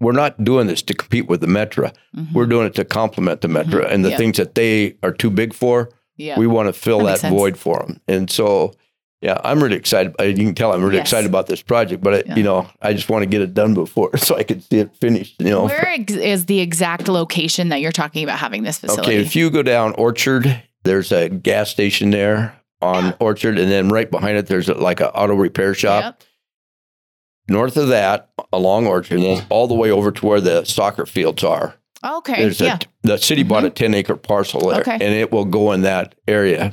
we're 0.02 0.12
not 0.12 0.42
doing 0.42 0.66
this 0.66 0.82
to 0.82 0.94
compete 0.94 1.28
with 1.28 1.40
the 1.40 1.46
Metro. 1.46 1.92
Mm-hmm. 2.16 2.34
We're 2.34 2.46
doing 2.46 2.66
it 2.66 2.74
to 2.74 2.84
complement 2.84 3.40
the 3.40 3.48
Metro 3.48 3.84
mm-hmm. 3.84 3.92
and 3.92 4.04
the 4.04 4.16
things 4.16 4.36
that 4.36 4.56
they 4.56 4.96
are 5.02 5.12
too 5.12 5.30
big 5.30 5.54
for. 5.54 5.90
Yeah. 6.16 6.38
We 6.38 6.46
want 6.46 6.66
to 6.66 6.72
fill 6.72 7.04
that, 7.04 7.20
that 7.20 7.30
void 7.30 7.56
for 7.56 7.78
them. 7.78 8.00
And 8.08 8.28
so, 8.28 8.74
yeah, 9.22 9.40
I'm 9.44 9.62
really 9.62 9.76
excited. 9.76 10.14
You 10.18 10.34
can 10.34 10.54
tell 10.54 10.72
I'm 10.72 10.82
really 10.82 10.96
yes. 10.96 11.06
excited 11.06 11.28
about 11.28 11.46
this 11.46 11.62
project, 11.62 12.02
but 12.02 12.26
yeah. 12.26 12.34
you 12.34 12.42
know, 12.42 12.68
I 12.82 12.92
just 12.92 13.08
want 13.08 13.22
to 13.22 13.26
get 13.26 13.40
it 13.40 13.54
done 13.54 13.72
before 13.72 14.16
so 14.16 14.36
I 14.36 14.42
can 14.42 14.60
see 14.60 14.78
it 14.78 14.94
finished. 14.96 15.40
You 15.40 15.50
know, 15.50 15.66
where 15.66 15.88
ex- 15.90 16.12
is 16.12 16.46
the 16.46 16.58
exact 16.58 17.06
location 17.06 17.68
that 17.68 17.80
you're 17.80 17.92
talking 17.92 18.24
about 18.24 18.40
having 18.40 18.64
this 18.64 18.80
facility? 18.80 19.12
Okay, 19.12 19.20
if 19.20 19.36
you 19.36 19.48
go 19.48 19.62
down 19.62 19.92
Orchard, 19.94 20.62
there's 20.82 21.12
a 21.12 21.28
gas 21.28 21.70
station 21.70 22.10
there 22.10 22.60
on 22.80 23.04
yeah. 23.04 23.16
Orchard, 23.20 23.58
and 23.58 23.70
then 23.70 23.90
right 23.90 24.10
behind 24.10 24.36
it, 24.38 24.48
there's 24.48 24.68
a, 24.68 24.74
like 24.74 24.98
an 24.98 25.06
auto 25.06 25.34
repair 25.34 25.72
shop. 25.72 26.02
Yep. 26.02 26.22
North 27.48 27.76
of 27.76 27.88
that, 27.88 28.30
along 28.52 28.88
Orchard, 28.88 29.20
and 29.20 29.46
all 29.50 29.68
the 29.68 29.74
way 29.74 29.90
over 29.92 30.10
to 30.10 30.26
where 30.26 30.40
the 30.40 30.64
soccer 30.64 31.06
fields 31.06 31.44
are. 31.44 31.76
Okay. 32.04 32.42
There's 32.42 32.60
yeah. 32.60 32.78
A, 32.80 33.06
the 33.06 33.18
city 33.18 33.42
mm-hmm. 33.42 33.48
bought 33.50 33.64
a 33.64 33.70
10 33.70 33.94
acre 33.94 34.16
parcel 34.16 34.68
there, 34.68 34.80
okay. 34.80 34.94
and 34.94 35.02
it 35.02 35.30
will 35.30 35.44
go 35.44 35.70
in 35.72 35.82
that 35.82 36.16
area. 36.26 36.72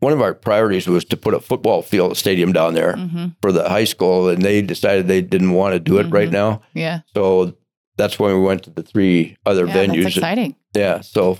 One 0.00 0.12
of 0.12 0.20
our 0.20 0.34
priorities 0.34 0.86
was 0.86 1.04
to 1.06 1.16
put 1.16 1.34
a 1.34 1.40
football 1.40 1.82
field 1.82 2.16
stadium 2.16 2.52
down 2.52 2.74
there 2.74 2.94
mm-hmm. 2.94 3.26
for 3.42 3.52
the 3.52 3.68
high 3.68 3.84
school, 3.84 4.28
and 4.28 4.42
they 4.42 4.62
decided 4.62 5.06
they 5.08 5.22
didn't 5.22 5.52
want 5.52 5.74
to 5.74 5.80
do 5.80 5.98
it 5.98 6.04
mm-hmm. 6.04 6.14
right 6.14 6.30
now. 6.30 6.62
Yeah. 6.74 7.00
So 7.14 7.56
that's 7.96 8.18
when 8.18 8.34
we 8.34 8.42
went 8.42 8.64
to 8.64 8.70
the 8.70 8.82
three 8.82 9.36
other 9.46 9.66
yeah, 9.66 9.74
venues. 9.74 10.02
That's 10.04 10.16
exciting. 10.16 10.56
Yeah. 10.74 11.00
So 11.00 11.38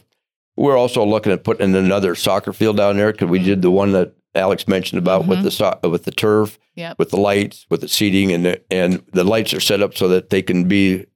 we're 0.56 0.76
also 0.76 1.04
looking 1.04 1.32
at 1.32 1.44
putting 1.44 1.70
in 1.70 1.76
another 1.76 2.14
soccer 2.14 2.52
field 2.52 2.76
down 2.76 2.96
there 2.96 3.12
because 3.12 3.28
we 3.28 3.38
mm-hmm. 3.38 3.46
did 3.46 3.62
the 3.62 3.70
one 3.70 3.92
that 3.92 4.14
Alex 4.34 4.66
mentioned 4.68 4.98
about 4.98 5.22
mm-hmm. 5.22 5.30
with 5.30 5.42
the 5.42 5.50
so- 5.50 5.78
with 5.84 6.04
the 6.04 6.10
turf, 6.10 6.58
yep. 6.74 6.98
with 6.98 7.10
the 7.10 7.16
lights, 7.16 7.66
with 7.70 7.80
the 7.80 7.88
seating, 7.88 8.32
and 8.32 8.44
the, 8.44 8.62
and 8.70 9.04
the 9.12 9.24
lights 9.24 9.54
are 9.54 9.60
set 9.60 9.82
up 9.82 9.96
so 9.96 10.08
that 10.08 10.30
they 10.30 10.42
can 10.42 10.68
be 10.68 11.06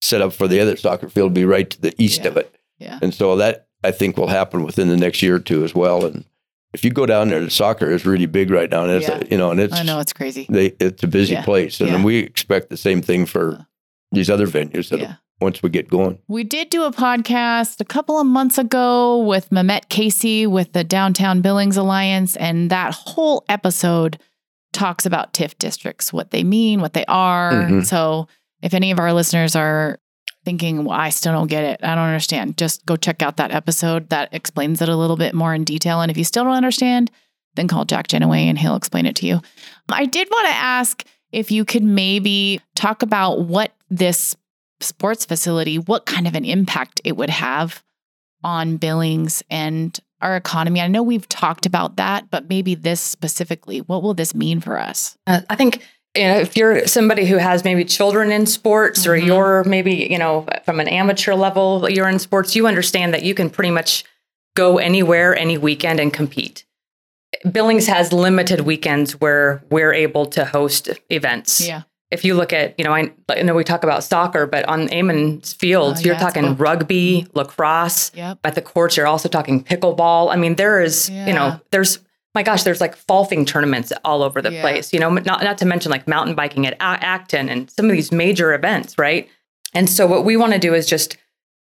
set 0.00 0.20
up 0.20 0.32
for 0.32 0.46
the 0.46 0.60
other 0.60 0.76
soccer 0.76 1.08
field 1.08 1.30
to 1.34 1.40
be 1.40 1.44
right 1.44 1.70
to 1.70 1.80
the 1.80 1.94
east 2.02 2.22
yeah. 2.22 2.28
of 2.28 2.36
it. 2.36 2.54
Yeah. 2.78 2.98
And 3.00 3.14
so 3.14 3.36
that 3.36 3.68
I 3.82 3.90
think 3.90 4.16
will 4.16 4.28
happen 4.28 4.64
within 4.64 4.88
the 4.88 4.96
next 4.96 5.22
year 5.22 5.36
or 5.36 5.40
two 5.40 5.64
as 5.64 5.74
well. 5.74 6.04
And 6.04 6.24
if 6.74 6.84
you 6.84 6.90
go 6.90 7.06
down 7.06 7.28
there, 7.28 7.40
the 7.40 7.50
soccer 7.50 7.90
is 7.90 8.04
really 8.04 8.26
big 8.26 8.50
right 8.50 8.70
now, 8.70 8.82
and 8.82 8.92
it's 8.92 9.08
yeah. 9.08 9.22
you 9.30 9.38
know, 9.38 9.50
and 9.50 9.60
it's 9.60 9.72
I 9.72 9.82
know 9.82 10.00
it's 10.00 10.12
crazy. 10.12 10.46
They 10.48 10.74
it's 10.80 11.02
a 11.02 11.06
busy 11.06 11.34
yeah. 11.34 11.44
place, 11.44 11.80
and 11.80 12.04
we 12.04 12.18
expect 12.18 12.68
the 12.68 12.76
same 12.76 13.00
thing 13.00 13.26
for 13.26 13.66
these 14.12 14.28
other 14.28 14.46
venues 14.46 14.90
that 14.90 15.18
once 15.40 15.62
we 15.62 15.70
get 15.70 15.88
going. 15.88 16.18
We 16.28 16.44
did 16.44 16.70
do 16.70 16.84
a 16.84 16.92
podcast 16.92 17.80
a 17.80 17.84
couple 17.84 18.18
of 18.18 18.26
months 18.26 18.58
ago 18.58 19.18
with 19.18 19.50
Mehmet 19.50 19.88
Casey 19.88 20.46
with 20.46 20.72
the 20.72 20.84
Downtown 20.84 21.40
Billings 21.40 21.76
Alliance, 21.76 22.36
and 22.36 22.70
that 22.70 22.94
whole 22.94 23.44
episode 23.48 24.18
talks 24.72 25.06
about 25.06 25.32
TIF 25.32 25.56
districts, 25.58 26.12
what 26.12 26.32
they 26.32 26.42
mean, 26.42 26.80
what 26.80 26.92
they 26.92 27.04
are. 27.06 27.52
Mm-hmm. 27.52 27.80
So 27.82 28.26
if 28.62 28.74
any 28.74 28.90
of 28.90 28.98
our 28.98 29.12
listeners 29.12 29.54
are 29.54 30.00
thinking, 30.44 30.84
well, 30.84 30.98
I 30.98 31.10
still 31.10 31.32
don't 31.32 31.48
get 31.48 31.64
it, 31.64 31.80
I 31.82 31.94
don't 31.94 32.04
understand, 32.04 32.56
just 32.56 32.84
go 32.86 32.96
check 32.96 33.22
out 33.22 33.36
that 33.38 33.50
episode 33.52 34.10
that 34.10 34.28
explains 34.32 34.82
it 34.82 34.88
a 34.88 34.96
little 34.96 35.16
bit 35.16 35.34
more 35.34 35.54
in 35.54 35.64
detail. 35.64 36.00
And 36.00 36.10
if 36.10 36.16
you 36.16 36.24
still 36.24 36.44
don't 36.44 36.54
understand, 36.54 37.10
then 37.54 37.68
call 37.68 37.84
Jack 37.84 38.08
Genoway 38.08 38.44
and 38.44 38.58
he'll 38.58 38.76
explain 38.76 39.06
it 39.06 39.16
to 39.16 39.26
you. 39.26 39.40
I 39.88 40.06
did 40.06 40.28
want 40.30 40.48
to 40.48 40.54
ask 40.54 41.04
if 41.32 41.50
you 41.50 41.64
could 41.64 41.82
maybe 41.82 42.60
talk 42.74 43.02
about 43.02 43.40
what 43.40 43.72
this 43.90 44.36
sports 44.80 45.24
facility, 45.24 45.78
what 45.78 46.06
kind 46.06 46.26
of 46.26 46.34
an 46.34 46.44
impact 46.44 47.00
it 47.04 47.16
would 47.16 47.30
have 47.30 47.82
on 48.42 48.76
Billings 48.76 49.42
and 49.50 49.98
our 50.20 50.36
economy. 50.36 50.80
I 50.80 50.88
know 50.88 51.02
we've 51.02 51.28
talked 51.28 51.66
about 51.66 51.96
that, 51.96 52.30
but 52.30 52.48
maybe 52.48 52.74
this 52.74 53.00
specifically, 53.00 53.80
what 53.80 54.02
will 54.02 54.14
this 54.14 54.34
mean 54.34 54.60
for 54.60 54.78
us? 54.78 55.16
Uh, 55.26 55.40
I 55.50 55.56
think 55.56 55.86
you 56.16 56.24
know, 56.24 56.38
if 56.38 56.56
you're 56.56 56.86
somebody 56.86 57.26
who 57.26 57.36
has 57.36 57.64
maybe 57.64 57.84
children 57.84 58.30
in 58.30 58.46
sports 58.46 59.02
mm-hmm. 59.02 59.10
or 59.10 59.16
you're 59.16 59.64
maybe, 59.64 60.08
you 60.10 60.18
know, 60.18 60.46
from 60.64 60.80
an 60.80 60.88
amateur 60.88 61.34
level, 61.34 61.88
you're 61.90 62.08
in 62.08 62.18
sports, 62.18 62.54
you 62.54 62.66
understand 62.66 63.14
that 63.14 63.22
you 63.22 63.34
can 63.34 63.50
pretty 63.50 63.70
much 63.70 64.04
go 64.54 64.78
anywhere, 64.78 65.36
any 65.36 65.58
weekend 65.58 66.00
and 66.00 66.12
compete. 66.12 66.64
Billings 67.50 67.86
has 67.88 68.12
limited 68.12 68.60
weekends 68.60 69.20
where 69.20 69.64
we're 69.70 69.92
able 69.92 70.26
to 70.26 70.44
host 70.44 70.88
events. 71.10 71.66
Yeah 71.66 71.82
if 72.14 72.24
you 72.24 72.34
look 72.34 72.52
at, 72.52 72.78
you 72.78 72.84
know, 72.84 72.94
I, 72.94 73.12
I 73.28 73.42
know 73.42 73.54
we 73.54 73.64
talk 73.64 73.82
about 73.82 74.04
soccer, 74.04 74.46
but 74.46 74.64
on 74.66 74.88
Ammons 74.88 75.54
fields, 75.56 76.00
oh, 76.00 76.04
you're 76.04 76.14
talking 76.14 76.56
rugby, 76.56 77.26
lacrosse. 77.34 78.12
Yep. 78.14 78.38
At 78.44 78.54
the 78.54 78.62
courts, 78.62 78.96
you're 78.96 79.08
also 79.08 79.28
talking 79.28 79.64
pickleball. 79.64 80.32
I 80.32 80.36
mean, 80.36 80.54
there 80.54 80.80
is, 80.80 81.10
yeah. 81.10 81.26
you 81.26 81.32
know, 81.32 81.60
there's, 81.72 81.98
my 82.34 82.42
gosh, 82.42 82.64
there's 82.64 82.80
like 82.80 82.96
falfing 82.96 83.46
tournaments 83.46 83.92
all 84.04 84.22
over 84.22 84.42
the 84.42 84.52
yeah. 84.52 84.60
place, 84.60 84.92
you 84.92 84.98
know, 84.98 85.10
not, 85.10 85.42
not 85.42 85.58
to 85.58 85.66
mention 85.66 85.90
like 85.90 86.08
mountain 86.08 86.34
biking 86.34 86.66
at 86.66 86.76
Acton 86.80 87.48
and 87.48 87.70
some 87.70 87.86
of 87.86 87.92
these 87.92 88.10
major 88.10 88.52
events, 88.52 88.98
right? 88.98 89.28
And 89.72 89.88
so 89.88 90.06
what 90.06 90.24
we 90.24 90.36
want 90.36 90.52
to 90.52 90.58
do 90.58 90.74
is 90.74 90.86
just, 90.86 91.16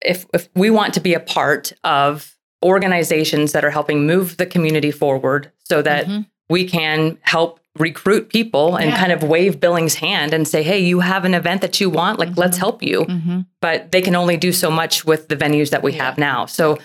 if, 0.01 0.25
if 0.33 0.49
we 0.55 0.69
want 0.69 0.93
to 0.93 0.99
be 0.99 1.13
a 1.13 1.19
part 1.19 1.73
of 1.83 2.35
organizations 2.63 3.51
that 3.51 3.65
are 3.65 3.69
helping 3.69 4.07
move 4.07 4.37
the 4.37 4.45
community 4.45 4.91
forward 4.91 5.51
so 5.63 5.81
that 5.81 6.05
mm-hmm. 6.05 6.21
we 6.49 6.65
can 6.65 7.17
help 7.21 7.59
recruit 7.77 8.29
people 8.29 8.77
and 8.77 8.91
Yeah. 8.91 8.97
kind 8.97 9.11
of 9.11 9.23
wave 9.23 9.59
Billings' 9.59 9.95
hand 9.95 10.33
and 10.33 10.47
say, 10.47 10.63
"Hey, 10.63 10.79
you 10.79 11.01
have 11.01 11.25
an 11.25 11.33
event 11.33 11.61
that 11.61 11.81
you 11.81 11.89
want? 11.89 12.19
Like, 12.19 12.37
let's 12.37 12.57
help 12.57 12.81
you." 12.81 13.01
Mm-hmm. 13.01 13.41
But 13.61 13.91
they 13.91 14.01
can 14.01 14.15
only 14.15 14.37
do 14.37 14.53
so 14.53 14.71
much 14.71 15.03
with 15.03 15.27
the 15.27 15.35
venues 15.35 15.71
that 15.71 15.83
we 15.83 15.91
have 15.93 16.17
now. 16.17 16.45
So 16.45 16.77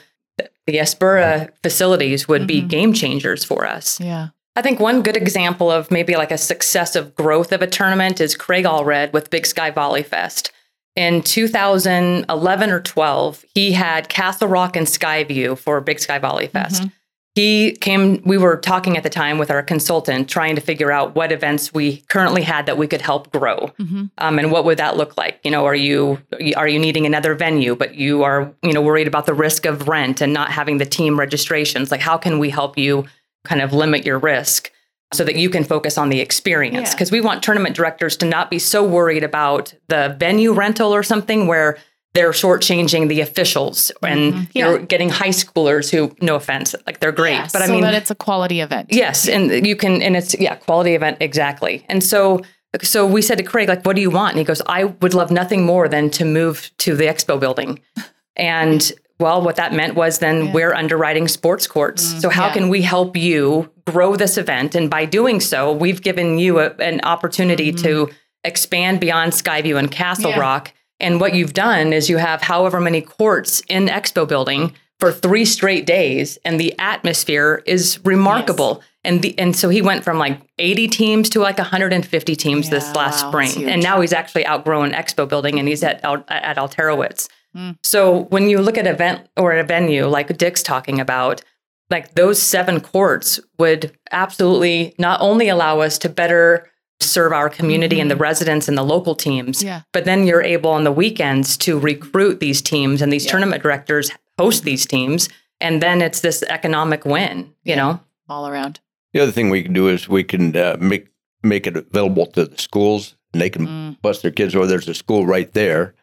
the 0.66 0.78
SBURA 0.78 1.48
facilities 1.62 2.28
would 2.28 2.46
be 2.46 2.62
Mhm. 2.62 2.68
game 2.68 2.92
changers 2.92 3.44
for 3.44 3.66
us. 3.66 3.98
Yeah. 4.00 4.28
I 4.56 4.62
think 4.62 4.80
one 4.80 5.02
good 5.02 5.16
example 5.16 5.70
of 5.70 5.90
maybe 5.90 6.16
like 6.16 6.30
a 6.32 6.38
successive 6.38 7.14
growth 7.14 7.52
of 7.52 7.62
a 7.62 7.66
tournament 7.66 8.20
is 8.20 8.34
Craig 8.36 8.64
Allred 8.64 9.12
with 9.12 9.30
Big 9.30 9.46
Sky 9.46 9.70
Volley 9.70 10.02
Fest. 10.02 10.50
In 10.96 11.22
2011 11.22 12.70
or 12.70 12.80
12, 12.80 13.44
he 13.54 13.72
had 13.72 14.08
Castle 14.08 14.48
Rock 14.48 14.76
and 14.76 14.86
Skyview 14.86 15.56
for 15.58 15.80
Big 15.80 16.00
Sky 16.00 16.18
Volley 16.18 16.48
Fest. 16.48 16.82
Mhm. 16.82 16.92
He 17.40 17.72
came, 17.72 18.20
we 18.22 18.36
were 18.36 18.58
talking 18.58 18.98
at 18.98 19.02
the 19.02 19.08
time 19.08 19.38
with 19.38 19.50
our 19.50 19.62
consultant, 19.62 20.28
trying 20.28 20.56
to 20.56 20.60
figure 20.60 20.92
out 20.92 21.14
what 21.14 21.32
events 21.32 21.72
we 21.72 22.02
currently 22.08 22.42
had 22.42 22.66
that 22.66 22.76
we 22.76 22.86
could 22.86 23.00
help 23.00 23.32
grow. 23.32 23.72
Mm-hmm. 23.78 24.04
Um, 24.18 24.38
and 24.38 24.52
what 24.52 24.66
would 24.66 24.76
that 24.76 24.98
look 24.98 25.16
like? 25.16 25.40
You 25.42 25.50
know, 25.50 25.64
are 25.64 25.74
you 25.74 26.18
are 26.54 26.68
you 26.68 26.78
needing 26.78 27.06
another 27.06 27.34
venue, 27.34 27.74
but 27.74 27.94
you 27.94 28.24
are 28.24 28.52
you 28.62 28.74
know 28.74 28.82
worried 28.82 29.06
about 29.06 29.24
the 29.24 29.32
risk 29.32 29.64
of 29.64 29.88
rent 29.88 30.20
and 30.20 30.34
not 30.34 30.50
having 30.50 30.76
the 30.76 30.84
team 30.84 31.18
registrations? 31.18 31.90
Like, 31.90 32.02
how 32.02 32.18
can 32.18 32.38
we 32.38 32.50
help 32.50 32.76
you 32.76 33.06
kind 33.44 33.62
of 33.62 33.72
limit 33.72 34.04
your 34.04 34.18
risk 34.18 34.70
so 35.14 35.24
that 35.24 35.36
you 35.36 35.48
can 35.48 35.64
focus 35.64 35.96
on 35.96 36.10
the 36.10 36.20
experience? 36.20 36.90
Yeah. 36.90 36.94
Because 36.94 37.10
we 37.10 37.22
want 37.22 37.42
tournament 37.42 37.74
directors 37.74 38.18
to 38.18 38.26
not 38.26 38.50
be 38.50 38.58
so 38.58 38.86
worried 38.86 39.24
about 39.24 39.72
the 39.88 40.14
venue 40.18 40.52
rental 40.52 40.94
or 40.94 41.02
something 41.02 41.46
where 41.46 41.78
they're 42.14 42.32
shortchanging 42.32 43.08
the 43.08 43.20
officials 43.20 43.92
and 44.02 44.34
Mhm. 44.34 44.48
you're 44.54 44.78
getting 44.78 45.10
high 45.10 45.28
schoolers 45.28 45.90
who, 45.90 46.14
no 46.20 46.34
offense, 46.34 46.74
like 46.86 46.98
they're 47.00 47.12
great, 47.12 47.34
Yeah, 47.34 47.48
but 47.52 47.62
I 47.62 47.66
so 47.66 47.72
mean, 47.72 47.82
that 47.82 47.94
it's 47.94 48.10
a 48.10 48.14
quality 48.16 48.60
event. 48.60 48.88
Yes, 48.90 49.28
and 49.28 49.64
you 49.66 49.76
can, 49.76 50.02
and 50.02 50.16
it's 50.16 50.34
yeah, 50.38 50.56
quality 50.56 50.94
event 50.94 51.18
exactly. 51.20 51.84
And 51.88 52.02
so, 52.02 52.40
so 52.82 53.06
we 53.06 53.22
said 53.22 53.38
to 53.38 53.44
Craig, 53.44 53.68
like, 53.68 53.84
what 53.86 53.94
do 53.96 54.02
you 54.02 54.10
want? 54.10 54.32
And 54.32 54.38
he 54.40 54.44
goes, 54.44 54.60
I 54.66 54.84
would 54.84 55.14
love 55.14 55.30
nothing 55.30 55.64
more 55.64 55.88
than 55.88 56.10
to 56.10 56.24
move 56.24 56.70
to 56.78 56.96
the 56.96 57.04
expo 57.04 57.38
building. 57.38 57.78
And 58.36 58.92
well, 59.18 59.42
what 59.42 59.56
that 59.56 59.74
meant 59.74 59.94
was 59.96 60.18
then 60.18 60.46
Yeah. 60.46 60.52
we're 60.52 60.72
underwriting 60.74 61.28
sports 61.28 61.66
courts. 61.66 62.14
Mm, 62.14 62.20
so 62.22 62.28
how 62.30 62.46
yeah. 62.46 62.52
can 62.54 62.68
we 62.70 62.80
help 62.80 63.16
you 63.16 63.68
grow 63.86 64.16
this 64.16 64.38
event? 64.38 64.74
And 64.74 64.88
by 64.88 65.04
doing 65.04 65.40
so, 65.40 65.72
we've 65.72 66.00
given 66.00 66.38
you 66.38 66.58
a, 66.60 66.70
an 66.78 67.00
opportunity 67.02 67.70
to 67.72 68.08
expand 68.44 68.98
beyond 68.98 69.32
Skyview 69.32 69.78
and 69.78 69.90
Castle 69.90 70.30
Mm-hmm. 70.30 70.38
Yeah. 70.38 70.40
Rock. 70.40 70.72
And 71.00 71.20
what 71.20 71.34
you've 71.34 71.54
done 71.54 71.92
is 71.92 72.10
you 72.10 72.18
have 72.18 72.42
however 72.42 72.80
many 72.80 73.00
courts 73.00 73.62
in 73.68 73.86
Expo 73.86 74.26
building 74.26 74.74
for 74.98 75.10
three 75.10 75.44
straight 75.46 75.86
days, 75.86 76.38
and 76.44 76.60
the 76.60 76.78
atmosphere 76.78 77.62
is 77.66 77.98
remarkable. 78.04 78.82
And 79.02 79.22
the 79.22 79.36
and 79.38 79.56
so 79.56 79.70
he 79.70 79.80
went 79.80 80.04
from 80.04 80.18
like 80.18 80.38
80 80.58 80.88
teams 80.88 81.30
to 81.30 81.40
like 81.40 81.56
150 81.56 82.36
teams 82.36 82.68
this 82.68 82.94
last 82.94 83.24
wow, 83.24 83.30
spring, 83.30 83.68
and 83.68 83.82
now 83.82 84.00
he's 84.02 84.12
actually 84.12 84.46
outgrown 84.46 84.92
Expo 84.92 85.26
building, 85.26 85.58
and 85.58 85.66
he's 85.66 85.82
at 85.82 86.04
at 86.04 86.56
Alterowitz. 86.56 87.28
Mm. 87.56 87.78
So 87.82 88.24
when 88.24 88.48
you 88.50 88.60
look 88.60 88.76
at 88.76 88.86
event 88.86 89.26
or 89.36 89.52
a 89.52 89.64
venue 89.64 90.06
like 90.06 90.36
Dick's 90.36 90.62
talking 90.62 91.00
about, 91.00 91.42
like 91.88 92.14
those 92.14 92.40
seven 92.40 92.80
courts 92.80 93.40
would 93.58 93.96
absolutely 94.12 94.94
not 94.98 95.20
only 95.20 95.48
allow 95.48 95.80
us 95.80 95.98
to 95.98 96.08
better 96.08 96.69
serve 97.02 97.32
our 97.32 97.48
community 97.48 97.98
and 98.00 98.10
the 98.10 98.16
residents 98.16 98.68
and 98.68 98.76
the 98.76 98.82
local 98.82 99.14
teams, 99.14 99.58
Mm-hmm. 99.58 99.66
Yeah. 99.66 99.82
but 99.92 100.04
then 100.04 100.26
you're 100.26 100.42
able 100.42 100.70
on 100.70 100.84
the 100.84 100.92
weekends 100.92 101.56
to 101.58 101.78
recruit 101.78 102.40
these 102.40 102.60
teams 102.62 103.02
and 103.02 103.12
these 103.12 103.24
Yeah. 103.24 103.30
tournament 103.32 103.62
directors 103.62 104.10
host 104.38 104.64
these 104.64 104.86
teams. 104.86 105.28
And 105.60 105.82
then 105.82 106.00
it's 106.02 106.20
this 106.20 106.42
economic 106.44 107.04
win, 107.04 107.38
you 107.64 107.74
Yeah. 107.74 107.76
know? 107.76 108.00
All 108.28 108.46
around. 108.48 108.80
The 109.12 109.20
other 109.20 109.32
thing 109.32 109.50
we 109.50 109.62
can 109.62 109.72
do 109.72 109.88
is 109.88 110.08
we 110.08 110.24
can 110.24 110.56
uh, 110.56 110.76
make 110.80 111.08
make 111.42 111.66
it 111.66 111.74
available 111.74 112.26
to 112.26 112.44
the 112.44 112.58
schools, 112.58 113.16
and 113.32 113.40
they 113.40 113.48
can 113.48 113.66
Mm. 113.66 114.02
bus 114.02 114.20
their 114.20 114.30
kids 114.30 114.54
over. 114.54 114.66
There's 114.66 114.88
a 114.88 114.94
school 114.94 115.24
right 115.26 115.50
there, 115.54 115.94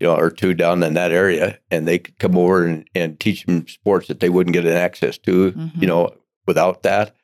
you 0.00 0.06
know, 0.06 0.16
or 0.16 0.30
two 0.30 0.54
down 0.54 0.82
in 0.82 0.94
that 0.94 1.12
area, 1.12 1.58
and 1.70 1.86
they 1.86 1.98
could 1.98 2.18
come 2.18 2.34
over 2.36 2.64
and, 2.66 2.86
and 2.94 3.20
teach 3.20 3.44
them 3.44 3.68
sports 3.68 4.08
that 4.08 4.20
they 4.20 4.30
wouldn't 4.30 4.54
get 4.54 4.64
an 4.64 4.72
access 4.72 5.18
to, 5.18 5.52
Mhm. 5.52 5.70
you 5.82 5.86
know, 5.86 6.14
without 6.46 6.82
that. 6.82 7.14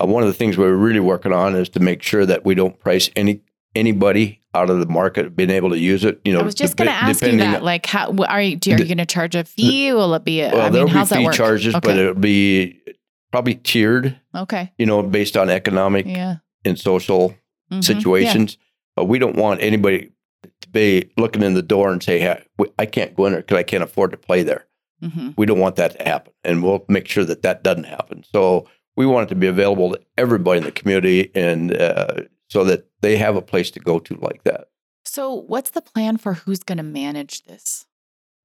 Uh, 0.00 0.06
one 0.06 0.22
of 0.22 0.28
the 0.28 0.34
things 0.34 0.56
we're 0.56 0.74
really 0.74 1.00
working 1.00 1.32
on 1.32 1.54
is 1.54 1.68
to 1.70 1.80
make 1.80 2.02
sure 2.02 2.24
that 2.26 2.44
we 2.44 2.54
don't 2.54 2.78
price 2.78 3.10
any 3.16 3.40
anybody 3.74 4.38
out 4.54 4.68
of 4.68 4.78
the 4.80 4.86
market 4.86 5.34
being 5.34 5.48
able 5.50 5.70
to 5.70 5.78
use 5.78 6.04
it. 6.04 6.20
You 6.24 6.34
know, 6.34 6.40
I 6.40 6.42
was 6.42 6.54
just 6.54 6.76
going 6.76 6.88
to 6.88 6.94
ask 6.94 7.22
you 7.22 7.38
that. 7.38 7.62
Like, 7.62 7.86
how 7.86 8.14
are 8.28 8.42
you? 8.42 8.56
Do, 8.56 8.72
are 8.74 8.78
you 8.78 8.84
going 8.84 8.98
to 8.98 9.06
charge 9.06 9.34
a 9.34 9.44
fee? 9.44 9.92
Will 9.92 10.14
it 10.14 10.24
be? 10.24 10.40
A, 10.42 10.50
Well, 10.50 10.60
I 10.60 10.64
mean, 10.64 10.72
there'll 10.74 10.88
how's 10.88 11.08
be 11.10 11.16
that 11.24 11.30
fee 11.32 11.36
charges, 11.36 11.74
but 11.74 11.96
it'll 11.96 12.14
be 12.14 12.78
probably 13.30 13.54
tiered, 13.54 14.18
okay. 14.34 14.72
you 14.76 14.84
know, 14.84 15.02
based 15.02 15.38
on 15.38 15.48
economic 15.48 16.06
Yeah. 16.06 16.36
and 16.66 16.78
social 16.78 17.34
Mhm. 17.72 17.82
situations. 17.82 18.58
But 18.94 19.06
we 19.06 19.18
don't 19.18 19.36
want 19.36 19.62
anybody 19.62 20.10
to 20.60 20.68
be 20.68 21.10
looking 21.16 21.42
in 21.42 21.54
the 21.54 21.62
door 21.62 21.90
and 21.92 22.02
say, 22.02 22.18
hey, 22.18 22.42
I 22.78 22.84
can't 22.84 23.16
go 23.16 23.24
in 23.24 23.32
there 23.32 23.40
because 23.40 23.56
I 23.56 23.62
can't 23.62 23.82
afford 23.82 24.10
to 24.10 24.18
play 24.18 24.42
there. 24.42 24.66
Yeah. 25.00 25.08
Mhm. 25.08 25.34
We 25.38 25.46
don't 25.46 25.58
want 25.60 25.76
that 25.76 25.98
to 25.98 26.04
happen. 26.04 26.34
And 26.44 26.62
we'll 26.62 26.84
make 26.88 27.08
sure 27.08 27.24
that 27.24 27.40
that 27.40 27.62
doesn't 27.62 27.84
happen. 27.84 28.22
So 28.34 28.66
we 28.96 29.06
want 29.06 29.24
it 29.24 29.28
to 29.30 29.34
be 29.34 29.46
available 29.46 29.90
to 29.92 30.00
everybody 30.18 30.58
in 30.58 30.64
the 30.64 30.72
community 30.72 31.30
and 31.34 31.74
uh, 31.76 32.22
so 32.48 32.64
that 32.64 32.86
they 33.00 33.16
have 33.16 33.36
a 33.36 33.42
place 33.42 33.70
to 33.72 33.80
go 33.80 33.98
to 33.98 34.14
like 34.16 34.42
that. 34.44 34.68
So, 35.04 35.32
what's 35.34 35.70
the 35.70 35.80
plan 35.82 36.16
for 36.16 36.34
who's 36.34 36.60
going 36.62 36.78
to 36.78 36.84
manage 36.84 37.42
this? 37.44 37.86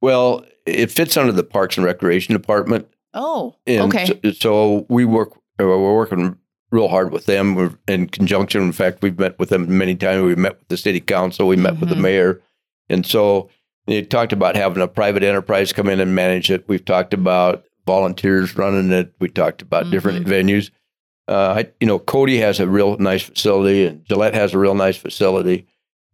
Well, 0.02 0.46
it 0.66 0.92
fits 0.92 1.18
under 1.18 1.32
the 1.32 1.44
Parks 1.44 1.78
and 1.78 1.86
Recreation 1.86 2.34
Department. 2.34 2.88
Oh, 3.14 3.56
And 3.66 3.94
okay. 3.94 4.06
so, 4.24 4.32
so 4.32 4.86
we 4.90 5.06
work, 5.06 5.34
uh, 5.60 5.66
we're 5.66 5.96
working 5.96 6.38
real 6.72 6.88
hard 6.88 7.12
with 7.12 7.26
them. 7.26 7.56
We're 7.56 7.74
in 7.88 8.08
conjunction. 8.08 8.62
In 8.62 8.72
fact, 8.74 9.02
we've 9.02 9.18
met 9.18 9.40
with 9.40 9.50
them 9.50 9.78
many 9.78 9.96
times. 9.96 10.24
We 10.24 10.36
met 10.36 10.60
with 10.60 10.68
the 10.68 10.78
city 10.78 11.00
council. 11.00 11.48
We 11.48 11.56
met 11.56 11.80
with 11.80 11.90
the 11.90 11.96
Mhm. 11.96 12.02
mayor. 12.02 12.42
And 12.90 13.06
so 13.06 13.50
they 13.86 14.02
talked 14.04 14.34
about 14.34 14.56
having 14.56 14.84
a 14.84 14.88
private 14.88 15.24
enterprise 15.24 15.72
come 15.74 15.88
in 15.90 16.00
and 16.00 16.14
manage 16.14 16.52
it. 16.52 16.68
We've 16.68 16.84
talked 16.84 17.14
about 17.14 17.64
volunteers 17.88 18.56
running 18.56 18.92
it. 18.92 19.14
We 19.20 19.30
talked 19.30 19.64
about 19.64 19.90
different 19.90 20.26
Mm-hmm. 20.28 20.50
venues. 20.50 20.70
Uh, 21.28 21.56
I, 21.64 21.72
you 21.80 21.88
know, 21.88 21.98
Cody 22.00 22.38
has 22.38 22.60
a 22.60 22.68
real 22.68 22.98
nice 22.98 23.24
facility 23.24 23.86
and 23.88 24.06
Gillette 24.06 24.36
has 24.36 24.54
a 24.54 24.60
real 24.60 24.76
nice 24.76 24.98
facility. 24.98 25.66